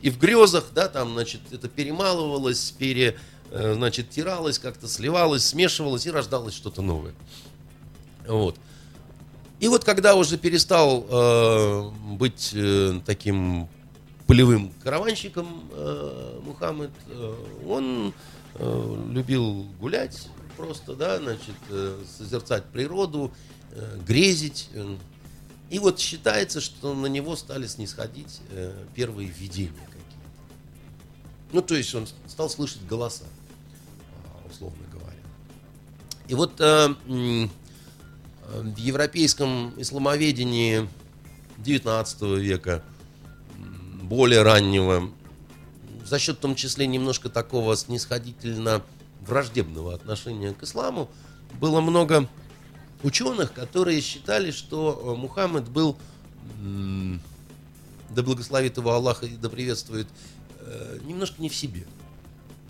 и 0.01 0.09
в 0.09 0.17
грезах, 0.17 0.65
да, 0.73 0.87
там, 0.87 1.13
значит, 1.13 1.41
это 1.51 1.67
перемалывалось, 1.69 2.71
пере, 2.71 3.17
э, 3.51 3.73
значит, 3.75 4.09
тиралось, 4.09 4.57
как-то 4.57 4.87
сливалось, 4.87 5.45
смешивалось 5.45 6.05
и 6.05 6.11
рождалось 6.11 6.55
что-то 6.55 6.81
новое. 6.81 7.13
Вот. 8.27 8.57
И 9.59 9.67
вот 9.67 9.83
когда 9.83 10.15
уже 10.15 10.37
перестал 10.37 11.05
э, 11.07 11.89
быть 12.15 12.51
э, 12.55 12.99
таким 13.05 13.69
полевым 14.25 14.71
караванщиком 14.83 15.69
э, 15.71 16.39
Мухаммед, 16.43 16.91
э, 17.07 17.35
он 17.67 18.13
э, 18.55 19.05
любил 19.11 19.67
гулять 19.79 20.29
просто, 20.57 20.95
да, 20.95 21.17
значит, 21.19 21.55
э, 21.69 22.03
созерцать 22.17 22.65
природу 22.65 23.31
грезить. 24.05 24.69
Э, 24.73 24.97
и 25.69 25.79
вот 25.79 25.99
считается, 25.99 26.59
что 26.59 26.93
на 26.93 27.07
него 27.07 27.35
стали 27.35 27.67
снисходить 27.67 28.41
э, 28.49 28.73
первые 28.95 29.29
видения 29.29 29.69
какие-то. 29.69 30.01
Ну, 31.53 31.61
то 31.61 31.75
есть 31.75 31.93
он 31.95 32.07
стал 32.27 32.49
слышать 32.49 32.85
голоса, 32.85 33.25
условно 34.49 34.83
говоря. 34.91 35.17
И 36.27 36.33
вот 36.33 36.59
в 36.59 38.77
европейском 38.77 39.73
исламоведении 39.77 40.87
19 41.59 42.21
века, 42.39 42.83
более 44.03 44.41
раннего, 44.41 45.09
за 46.05 46.19
счет 46.19 46.37
в 46.37 46.39
том 46.39 46.55
числе 46.55 46.87
немножко 46.87 47.29
такого 47.29 47.77
снисходительно 47.77 48.81
враждебного 49.21 49.93
отношения 49.93 50.53
к 50.53 50.63
исламу, 50.63 51.09
было 51.59 51.79
много 51.79 52.27
ученых, 53.03 53.53
которые 53.53 54.01
считали, 54.01 54.51
что 54.51 55.15
э, 55.15 55.19
Мухаммед 55.19 55.69
был, 55.69 55.97
да 58.09 58.23
благословит 58.23 58.77
его 58.77 58.91
Аллах 58.91 59.23
и 59.23 59.29
да 59.29 59.49
приветствует, 59.49 60.07
э, 60.59 60.99
немножко 61.03 61.41
не 61.41 61.49
в 61.49 61.55
себе. 61.55 61.85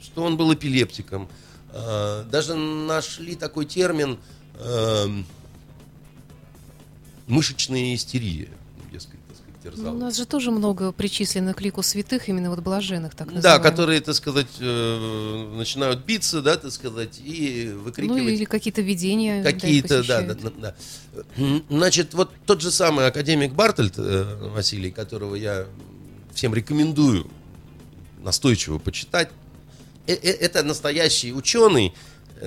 Что 0.02 0.24
он 0.24 0.38
был 0.38 0.54
эпилептиком. 0.54 1.30
Э, 1.74 2.24
даже 2.30 2.56
нашли 2.56 3.36
такой 3.36 3.66
термин 3.66 4.20
мышечная 7.28 7.96
истерия 7.96 8.50
терзал. 9.62 9.96
У 9.96 9.98
нас 9.98 10.18
же 10.18 10.26
тоже 10.26 10.52
много 10.52 10.92
причислено 10.92 11.54
к 11.54 11.62
лику 11.62 11.84
святых, 11.84 12.30
именно 12.30 12.50
вот 12.50 12.60
блаженных, 12.60 13.16
так 13.16 13.32
называемых. 13.32 13.64
Да, 13.64 13.70
которые, 13.70 14.02
так 14.02 14.16
сказать, 14.16 14.48
э, 14.60 15.54
начинают 15.56 16.06
биться, 16.06 16.42
да, 16.42 16.58
так 16.58 16.72
сказать, 16.72 17.20
и 17.24 17.72
выкрикивать. 17.74 18.22
Ну, 18.22 18.28
или 18.28 18.46
какие-то 18.46 18.82
видения. 18.82 19.44
Какие-то, 19.44 20.04
да, 20.08 20.22
да, 20.22 20.34
да, 20.36 20.52
да. 20.58 20.76
Значит, 21.70 22.14
вот 22.14 22.32
тот 22.46 22.62
же 22.62 22.72
самый 22.72 23.08
академик 23.08 23.54
Бартольд, 23.54 23.96
э, 23.98 24.50
Василий, 24.54 24.92
которого 24.92 25.36
я 25.36 25.68
всем 26.34 26.54
рекомендую 26.54 27.28
настойчиво 28.24 28.78
почитать, 28.78 29.30
э, 30.08 30.14
это 30.14 30.64
настоящий 30.64 31.34
ученый, 31.34 31.94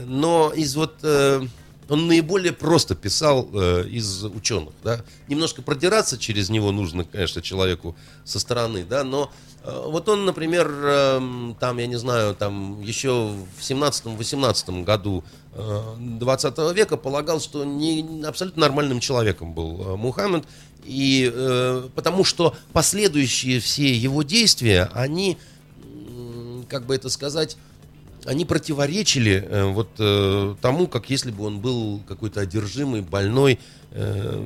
но 0.06 0.52
из 0.54 0.74
вот 0.74 0.96
он 1.88 2.06
наиболее 2.06 2.52
просто 2.52 2.94
писал 2.94 3.48
э, 3.52 3.86
из 3.88 4.24
ученых, 4.24 4.74
да. 4.82 5.04
Немножко 5.28 5.62
продираться 5.62 6.18
через 6.18 6.50
него 6.50 6.72
нужно, 6.72 7.04
конечно, 7.04 7.42
человеку 7.42 7.96
со 8.24 8.38
стороны, 8.38 8.84
да, 8.84 9.04
но 9.04 9.30
э, 9.62 9.82
вот 9.86 10.08
он, 10.08 10.24
например, 10.24 10.70
э, 10.70 11.54
там, 11.60 11.78
я 11.78 11.86
не 11.86 11.96
знаю, 11.96 12.34
там 12.34 12.80
еще 12.80 13.34
в 13.58 13.60
17-18 13.60 14.84
году 14.84 15.24
э, 15.52 15.82
20 15.98 16.58
века 16.74 16.96
полагал, 16.96 17.40
что 17.40 17.64
не 17.64 18.24
абсолютно 18.24 18.62
нормальным 18.62 19.00
человеком 19.00 19.52
был 19.54 19.80
э, 19.80 19.96
Мухаммед, 19.96 20.44
и 20.84 21.30
э, 21.32 21.88
потому 21.94 22.24
что 22.24 22.54
последующие 22.72 23.60
все 23.60 23.92
его 23.94 24.22
действия, 24.22 24.90
они, 24.92 25.38
как 26.68 26.86
бы 26.86 26.94
это 26.94 27.08
сказать, 27.08 27.56
они 28.24 28.44
противоречили 28.44 29.46
э, 29.46 29.64
вот 29.64 29.90
э, 29.98 30.54
тому, 30.60 30.86
как 30.86 31.10
если 31.10 31.30
бы 31.30 31.44
он 31.44 31.60
был 31.60 32.00
какой-то 32.08 32.40
одержимый, 32.40 33.02
больной. 33.02 33.58
Э, 33.92 34.44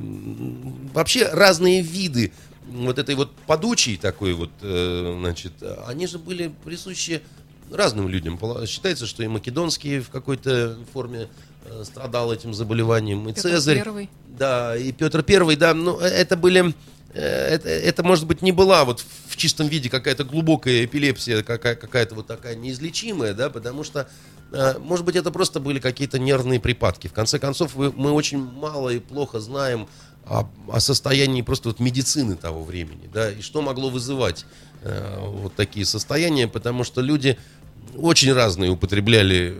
вообще 0.93 1.27
разные 1.29 1.81
виды 1.81 2.31
вот 2.67 2.99
этой 2.99 3.15
вот 3.15 3.31
подучей 3.47 3.97
такой 3.97 4.33
вот, 4.33 4.51
э, 4.61 5.17
значит, 5.19 5.53
они 5.87 6.07
же 6.07 6.19
были 6.19 6.53
присущи 6.63 7.21
разным 7.71 8.07
людям. 8.07 8.39
Считается, 8.67 9.05
что 9.05 9.23
и 9.23 9.27
македонские 9.27 10.01
в 10.01 10.09
какой-то 10.09 10.77
форме 10.93 11.29
э, 11.65 11.83
страдал 11.83 12.33
этим 12.33 12.53
заболеванием, 12.53 13.27
и 13.27 13.33
Петр 13.33 13.49
Цезарь. 13.49 13.77
Первый. 13.77 14.09
Да, 14.39 14.77
и 14.77 14.93
Петр 14.93 15.21
Первый, 15.21 15.57
да, 15.57 15.73
ну, 15.73 15.99
э, 15.99 16.05
это 16.05 16.37
были, 16.37 16.73
э, 17.13 17.21
это, 17.21 17.67
это, 17.67 18.03
может 18.03 18.25
быть, 18.25 18.41
не 18.41 18.53
была 18.53 18.85
вот 18.85 19.03
в 19.27 19.35
чистом 19.35 19.67
виде 19.67 19.89
какая-то 19.89 20.23
глубокая 20.23 20.85
эпилепсия, 20.85 21.43
какая, 21.43 21.75
какая-то 21.75 22.15
вот 22.15 22.27
такая 22.27 22.55
неизлечимая, 22.55 23.33
да, 23.33 23.49
потому 23.49 23.83
что, 23.83 24.07
э, 24.53 24.79
может 24.79 25.05
быть, 25.05 25.17
это 25.17 25.29
просто 25.31 25.59
были 25.59 25.79
какие-то 25.79 26.19
нервные 26.19 26.61
припадки. 26.61 27.09
В 27.09 27.13
конце 27.13 27.37
концов, 27.37 27.75
мы 27.75 28.11
очень 28.11 28.39
мало 28.39 28.91
и 28.91 28.99
плохо 28.99 29.41
знаем 29.41 29.89
о, 30.25 30.49
о 30.71 30.79
состоянии 30.79 31.41
просто 31.41 31.67
вот 31.67 31.81
медицины 31.81 32.37
того 32.37 32.63
времени, 32.63 33.09
да, 33.13 33.31
и 33.31 33.41
что 33.41 33.61
могло 33.61 33.89
вызывать 33.89 34.45
э, 34.83 35.17
вот 35.19 35.53
такие 35.55 35.85
состояния, 35.85 36.47
потому 36.47 36.85
что 36.85 37.01
люди 37.01 37.37
очень 37.97 38.31
разные 38.31 38.71
употребляли 38.71 39.57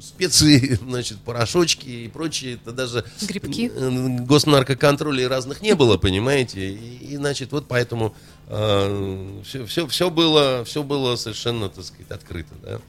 специи, 0.00 0.74
значит, 0.88 1.18
порошочки 1.18 1.88
и 1.88 2.08
прочее. 2.08 2.54
Это 2.54 2.72
даже 2.72 3.04
Грибки. 3.22 3.70
э, 3.74 4.18
госнаркоконтроля 4.20 5.24
и 5.24 5.26
разных 5.26 5.62
не 5.62 5.74
было, 5.74 5.96
понимаете? 5.96 6.70
И, 6.72 7.16
значит, 7.16 7.52
вот 7.52 7.66
поэтому 7.68 8.14
все, 8.48 9.64
все, 9.66 9.86
все, 9.86 10.10
было, 10.10 10.64
все 10.64 10.82
было 10.82 11.14
совершенно, 11.14 11.68
так 11.68 11.84
сказать, 11.84 12.10
открыто, 12.10 12.52
да. 12.62 12.80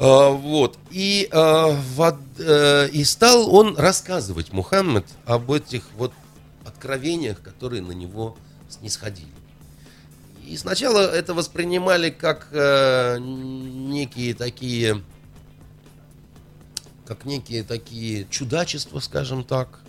А, 0.00 0.30
вот. 0.30 0.78
И, 0.90 1.28
а, 1.32 1.68
в 1.70 2.00
од- 2.00 2.16
э, 2.38 2.88
и 2.92 3.04
стал 3.04 3.52
он 3.54 3.76
рассказывать, 3.76 4.52
Мухаммед, 4.52 5.04
об 5.26 5.50
этих 5.52 5.82
вот 5.96 6.12
откровениях, 6.64 7.40
которые 7.42 7.82
на 7.82 7.92
него 7.92 8.36
снисходили. 8.68 9.28
И 10.46 10.56
сначала 10.56 11.00
это 11.00 11.34
воспринимали 11.34 12.10
как 12.10 12.48
э, 12.52 13.18
некие 13.20 14.34
такие, 14.34 15.02
как 17.08 17.24
некие 17.24 17.64
такие 17.64 18.26
чудачества, 18.28 19.00
скажем 19.00 19.42
так, 19.42 19.80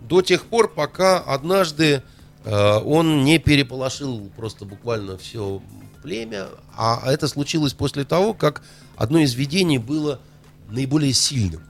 до 0.00 0.20
тех 0.20 0.46
пор, 0.46 0.68
пока 0.68 1.20
однажды 1.20 2.02
э, 2.44 2.78
он 2.84 3.22
не 3.22 3.38
переполошил 3.38 4.28
просто 4.36 4.64
буквально 4.64 5.16
все 5.16 5.62
племя, 6.02 6.48
а 6.76 7.04
это 7.06 7.28
случилось 7.28 7.72
после 7.72 8.04
того, 8.04 8.34
как 8.34 8.62
одно 8.96 9.20
из 9.20 9.34
видений 9.34 9.78
было 9.78 10.20
наиболее 10.68 11.12
сильным. 11.12 11.62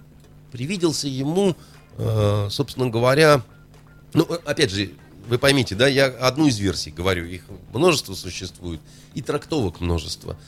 Привиделся 0.51 1.09
ему, 1.09 1.55
э, 1.99 2.49
собственно 2.51 2.89
говоря, 2.89 3.43
ну, 4.15 4.25
э, 4.31 4.39
опять 4.47 4.71
же, 4.71 4.93
вы 5.29 5.37
поймите, 5.37 5.75
да, 5.75 5.89
я 5.89 6.07
одну 6.07 6.47
из 6.47 6.59
версий 6.59 6.91
говорю, 6.91 7.27
их 7.27 7.43
множество 7.75 8.15
существует, 8.15 8.81
и 9.13 9.21
трактовок 9.21 9.83
множество. 9.83 10.39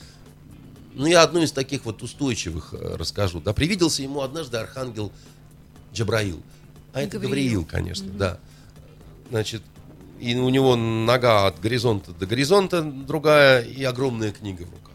Ну, 0.94 1.06
я 1.06 1.22
одну 1.22 1.42
из 1.42 1.52
таких 1.52 1.84
вот 1.84 2.02
устойчивых 2.02 2.74
э, 2.74 2.96
расскажу. 2.96 3.40
Да, 3.40 3.52
привиделся 3.52 4.02
ему 4.02 4.22
однажды 4.22 4.56
архангел 4.56 5.12
Джабраил. 5.92 6.42
А 6.92 7.02
это 7.02 7.18
Гавриил. 7.18 7.62
Гавриил, 7.62 7.64
конечно, 7.64 8.08
да. 8.10 8.38
Значит, 9.30 9.62
и 10.18 10.34
у 10.34 10.48
него 10.48 10.74
нога 10.76 11.46
от 11.46 11.60
горизонта 11.60 12.12
до 12.12 12.26
горизонта 12.26 12.82
другая, 12.82 13.62
и 13.62 13.84
огромная 13.84 14.32
книга 14.32 14.62
в 14.62 14.70
руках. 14.70 14.94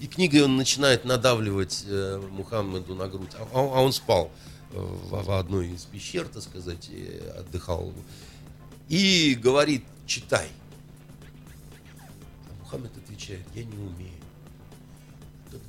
И 0.00 0.06
книгой 0.06 0.44
он 0.44 0.56
начинает 0.56 1.04
надавливать 1.04 1.84
э, 1.86 2.22
Мухаммеду 2.30 2.94
на 2.94 3.08
грудь, 3.08 3.30
а, 3.38 3.46
а 3.52 3.82
он 3.82 3.92
спал 3.92 4.30
э, 4.70 4.78
в, 4.78 5.24
в 5.24 5.30
одной 5.32 5.68
из 5.68 5.84
пещер, 5.84 6.26
так 6.28 6.42
сказать, 6.42 6.88
и 6.90 7.20
отдыхал. 7.38 7.92
И 8.88 9.34
говорит, 9.40 9.84
читай. 10.06 10.48
А 12.48 12.62
Мухаммед 12.62 12.96
отвечает, 12.96 13.44
я 13.54 13.64
не 13.64 13.76
умею. 13.76 14.23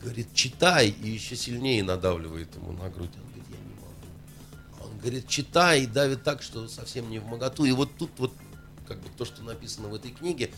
Говорит, 0.01 0.27
читай, 0.33 0.89
и 0.89 1.09
еще 1.09 1.35
сильнее 1.35 1.83
надавливает 1.83 2.53
ему 2.55 2.71
на 2.73 2.89
грудь. 2.89 3.11
Он 3.15 3.27
говорит, 3.29 3.45
я 3.49 3.57
не 3.57 3.75
могу. 3.75 4.91
Он 4.91 4.97
говорит, 4.99 5.27
читай, 5.27 5.83
и 5.83 5.87
давит 5.87 6.23
так, 6.23 6.41
что 6.41 6.67
совсем 6.67 7.09
не 7.09 7.19
в 7.19 7.25
моготу. 7.25 7.65
И 7.65 7.71
вот 7.71 7.95
тут 7.97 8.11
вот, 8.17 8.33
как 8.87 8.99
бы 8.99 9.09
то, 9.17 9.25
что 9.25 9.43
написано 9.43 9.87
в 9.87 9.95
этой 9.95 10.11
книге, 10.11 10.51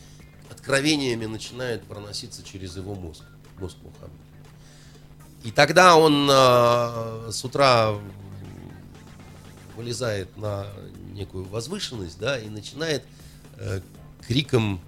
откровениями 0.49 1.25
начинает 1.25 1.83
проноситься 1.83 2.43
через 2.43 2.75
его 2.75 2.95
мозг, 2.95 3.23
мозг 3.59 3.77
Мухаммеда. 3.83 4.27
И 5.43 5.51
тогда 5.51 5.95
он 5.95 6.27
а, 6.29 7.29
с 7.31 7.43
утра 7.45 7.93
вылезает 9.75 10.35
на 10.37 10.67
некую 11.13 11.45
возвышенность, 11.45 12.19
да, 12.19 12.39
и 12.39 12.49
начинает 12.49 13.03
э, 13.57 13.81
криком 14.27 14.81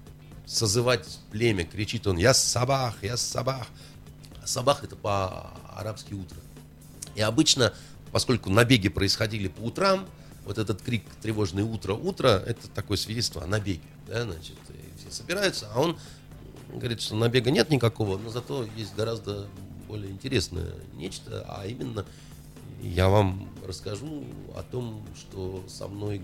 созывать 0.45 1.19
племя. 1.31 1.63
Кричит 1.63 2.07
он, 2.07 2.17
я 2.17 2.33
сабах, 2.33 2.95
я 3.03 3.15
сабах. 3.15 3.67
Сабах 4.49 4.83
это 4.83 4.95
по-арабски 4.95 6.13
утро. 6.13 6.37
И 7.15 7.21
обычно, 7.21 7.73
поскольку 8.11 8.49
набеги 8.49 8.89
происходили 8.89 9.47
по 9.47 9.61
утрам, 9.61 10.07
вот 10.45 10.57
этот 10.57 10.81
крик 10.81 11.03
тревожное 11.21 11.63
утро, 11.63 11.93
утро, 11.93 12.43
это 12.45 12.67
такое 12.69 12.97
свидетельство 12.97 13.43
о 13.43 13.47
набеге. 13.47 13.81
Да, 14.07 14.23
значит, 14.23 14.57
все 14.97 15.11
собираются, 15.11 15.69
а 15.73 15.79
он 15.79 15.97
говорит, 16.73 17.01
что 17.01 17.15
набега 17.15 17.51
нет 17.51 17.69
никакого, 17.69 18.17
но 18.17 18.29
зато 18.29 18.67
есть 18.75 18.95
гораздо 18.95 19.47
более 19.87 20.11
интересное 20.11 20.73
нечто, 20.93 21.45
а 21.47 21.65
именно 21.65 22.05
я 22.81 23.09
вам 23.09 23.49
расскажу 23.67 24.25
о 24.55 24.63
том, 24.63 25.05
что 25.15 25.63
со 25.67 25.87
мной 25.87 26.21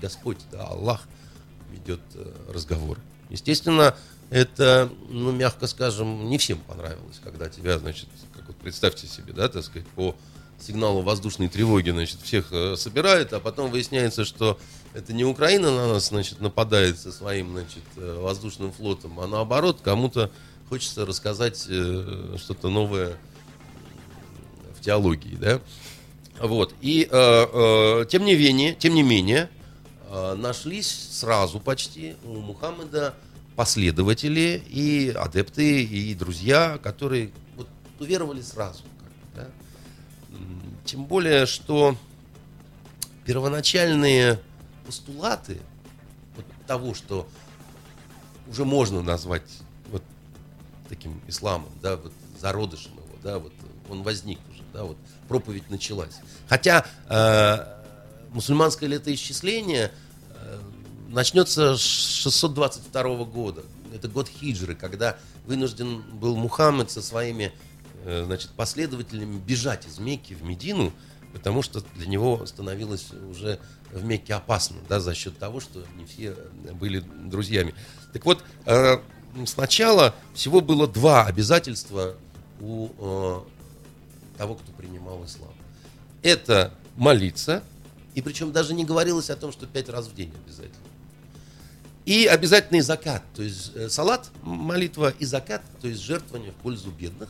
Господь, 0.00 0.38
да, 0.50 0.66
Аллах 0.66 1.06
ведет 1.70 2.00
э, 2.14 2.32
разговор. 2.52 2.98
Естественно, 3.30 3.94
это, 4.30 4.90
ну, 5.08 5.32
мягко 5.32 5.66
скажем, 5.66 6.28
не 6.28 6.38
всем 6.38 6.58
понравилось, 6.58 7.20
когда 7.22 7.48
тебя, 7.48 7.78
значит, 7.78 8.08
как 8.34 8.46
вот 8.46 8.56
представьте 8.56 9.06
себе, 9.06 9.32
да, 9.32 9.48
так 9.48 9.64
сказать, 9.64 9.88
по 9.88 10.14
сигналу 10.60 11.02
воздушной 11.02 11.48
тревоги, 11.48 11.90
значит, 11.90 12.20
всех 12.20 12.52
э, 12.52 12.76
собирают, 12.76 13.32
а 13.32 13.40
потом 13.40 13.70
выясняется, 13.70 14.24
что 14.24 14.58
это 14.92 15.12
не 15.12 15.24
Украина 15.24 15.70
на 15.70 15.94
нас, 15.94 16.08
значит, 16.08 16.40
нападает 16.40 16.98
со 16.98 17.12
своим, 17.12 17.52
значит, 17.52 17.84
э, 17.96 18.18
воздушным 18.20 18.72
флотом, 18.72 19.18
а 19.20 19.26
наоборот, 19.26 19.78
кому-то 19.82 20.30
хочется 20.68 21.06
рассказать 21.06 21.64
э, 21.68 22.36
что-то 22.38 22.68
новое 22.68 23.16
в 24.78 24.84
теологии, 24.84 25.36
да. 25.36 25.60
Вот. 26.40 26.74
И 26.80 27.08
э, 27.10 27.10
э, 27.10 28.04
тем 28.08 28.24
не 28.24 28.36
менее, 28.36 28.74
тем 28.74 28.94
не 28.94 29.02
менее, 29.02 29.48
э, 30.08 30.34
нашлись 30.34 31.08
сразу 31.12 31.60
почти 31.60 32.16
у 32.24 32.34
Мухаммеда 32.34 33.14
последователи 33.58 34.62
и 34.68 35.10
адепты 35.10 35.82
и 35.82 36.14
друзья, 36.14 36.78
которые 36.80 37.32
вот 37.56 37.66
уверовали 37.98 38.40
сразу. 38.40 38.84
да. 39.34 39.48
Тем 40.84 41.06
более, 41.06 41.44
что 41.44 41.96
первоначальные 43.26 44.40
постулаты 44.86 45.58
вот 46.36 46.44
того, 46.68 46.94
что 46.94 47.28
уже 48.48 48.64
можно 48.64 49.02
назвать 49.02 49.50
вот 49.88 50.04
таким 50.88 51.20
исламом, 51.26 51.72
да, 51.82 51.96
вот 51.96 52.12
зародышем 52.40 52.92
его, 52.92 53.16
да, 53.24 53.40
вот 53.40 53.52
он 53.90 54.04
возник 54.04 54.38
уже, 54.52 54.62
да, 54.72 54.84
вот 54.84 54.98
проповедь 55.26 55.68
началась. 55.68 56.20
Хотя 56.48 56.86
э, 57.08 57.66
мусульманское 58.30 58.88
летоисчисление 58.88 59.90
э, 60.30 60.60
начнется 61.08 61.76
с 61.76 61.80
622 61.80 63.24
года. 63.24 63.64
Это 63.92 64.08
год 64.08 64.28
хиджры, 64.28 64.74
когда 64.74 65.16
вынужден 65.46 66.02
был 66.18 66.36
Мухаммед 66.36 66.90
со 66.90 67.02
своими 67.02 67.52
э, 68.04 68.24
значит, 68.24 68.50
последователями 68.50 69.38
бежать 69.38 69.86
из 69.86 69.98
Мекки 69.98 70.34
в 70.34 70.42
Медину, 70.42 70.92
потому 71.32 71.62
что 71.62 71.82
для 71.96 72.06
него 72.06 72.44
становилось 72.46 73.08
уже 73.30 73.58
в 73.92 74.04
Мекке 74.04 74.34
опасно, 74.34 74.76
да, 74.88 75.00
за 75.00 75.14
счет 75.14 75.38
того, 75.38 75.60
что 75.60 75.84
не 75.96 76.04
все 76.04 76.36
были 76.74 77.00
друзьями. 77.00 77.74
Так 78.12 78.24
вот, 78.26 78.44
э, 78.66 78.98
сначала 79.46 80.14
всего 80.34 80.60
было 80.60 80.86
два 80.86 81.24
обязательства 81.24 82.14
у 82.60 82.90
э, 82.98 83.40
того, 84.36 84.54
кто 84.54 84.72
принимал 84.72 85.24
ислам. 85.24 85.52
Это 86.22 86.74
молиться, 86.96 87.62
и 88.14 88.20
причем 88.20 88.52
даже 88.52 88.74
не 88.74 88.84
говорилось 88.84 89.30
о 89.30 89.36
том, 89.36 89.52
что 89.52 89.66
пять 89.66 89.88
раз 89.88 90.08
в 90.08 90.14
день 90.14 90.32
обязательно. 90.44 90.88
И 92.08 92.24
обязательный 92.24 92.80
закат, 92.80 93.22
то 93.34 93.42
есть 93.42 93.72
э, 93.74 93.90
салат, 93.90 94.30
молитва 94.40 95.12
и 95.18 95.26
закат, 95.26 95.60
то 95.82 95.88
есть 95.88 96.00
жертвование 96.00 96.52
в 96.52 96.54
пользу 96.54 96.90
бедных. 96.90 97.28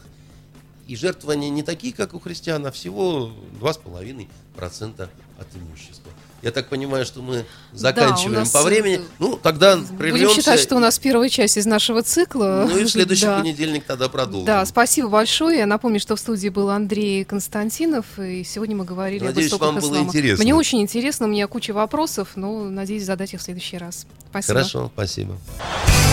И 0.86 0.94
жертвования 0.94 1.50
не 1.50 1.64
такие, 1.64 1.92
как 1.92 2.14
у 2.14 2.20
христиан, 2.20 2.64
а 2.64 2.70
всего 2.70 3.32
2,5% 3.60 5.08
от 5.36 5.56
имущества. 5.56 6.12
Я 6.42 6.52
так 6.52 6.68
понимаю, 6.68 7.04
что 7.04 7.20
мы 7.20 7.44
заканчиваем 7.72 8.44
да, 8.44 8.50
по 8.52 8.62
времени. 8.62 9.00
Ну, 9.18 9.38
тогда 9.42 9.76
прервемся. 9.98 10.26
Будем 10.26 10.40
считать, 10.40 10.60
что 10.60 10.76
у 10.76 10.78
нас 10.78 10.98
первая 10.98 11.28
часть 11.28 11.56
из 11.56 11.66
нашего 11.66 12.02
цикла. 12.02 12.66
Ну 12.68 12.78
и 12.78 12.84
в 12.84 12.88
следующий 12.90 13.26
да. 13.26 13.38
понедельник 13.38 13.84
тогда 13.84 14.08
продолжим. 14.08 14.46
Да, 14.46 14.64
спасибо 14.64 15.08
большое. 15.08 15.58
Я 15.58 15.66
напомню, 15.66 15.98
что 15.98 16.14
в 16.14 16.20
студии 16.20 16.48
был 16.48 16.70
Андрей 16.70 17.24
Константинов, 17.24 18.06
и 18.18 18.44
сегодня 18.44 18.76
мы 18.76 18.84
говорили 18.84 19.24
надеюсь, 19.24 19.52
об 19.52 19.56
истоках 19.56 19.74
вам 19.74 19.78
ислама. 19.80 19.94
было 19.96 20.04
интересно. 20.04 20.44
Мне 20.44 20.54
очень 20.54 20.80
интересно, 20.80 21.26
у 21.26 21.30
меня 21.30 21.48
куча 21.48 21.72
вопросов, 21.72 22.28
но 22.36 22.64
надеюсь 22.64 23.04
задать 23.04 23.34
их 23.34 23.40
в 23.40 23.42
следующий 23.42 23.78
раз. 23.78 24.06
Спасибо. 24.30 24.58
Хорошо, 24.58 24.90
спасибо. 24.94 25.36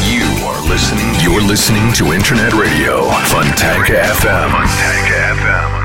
You 0.02 0.26
are 0.46 0.62
listening, 0.70 1.16
you're 1.24 1.42
listening 1.42 1.92
to 1.94 2.14
Internet 2.14 2.54
Radio, 2.54 3.10
Fontanka 3.28 3.94
FM. 4.22 4.52
Fontanka 4.52 5.36
FM. 5.42 5.85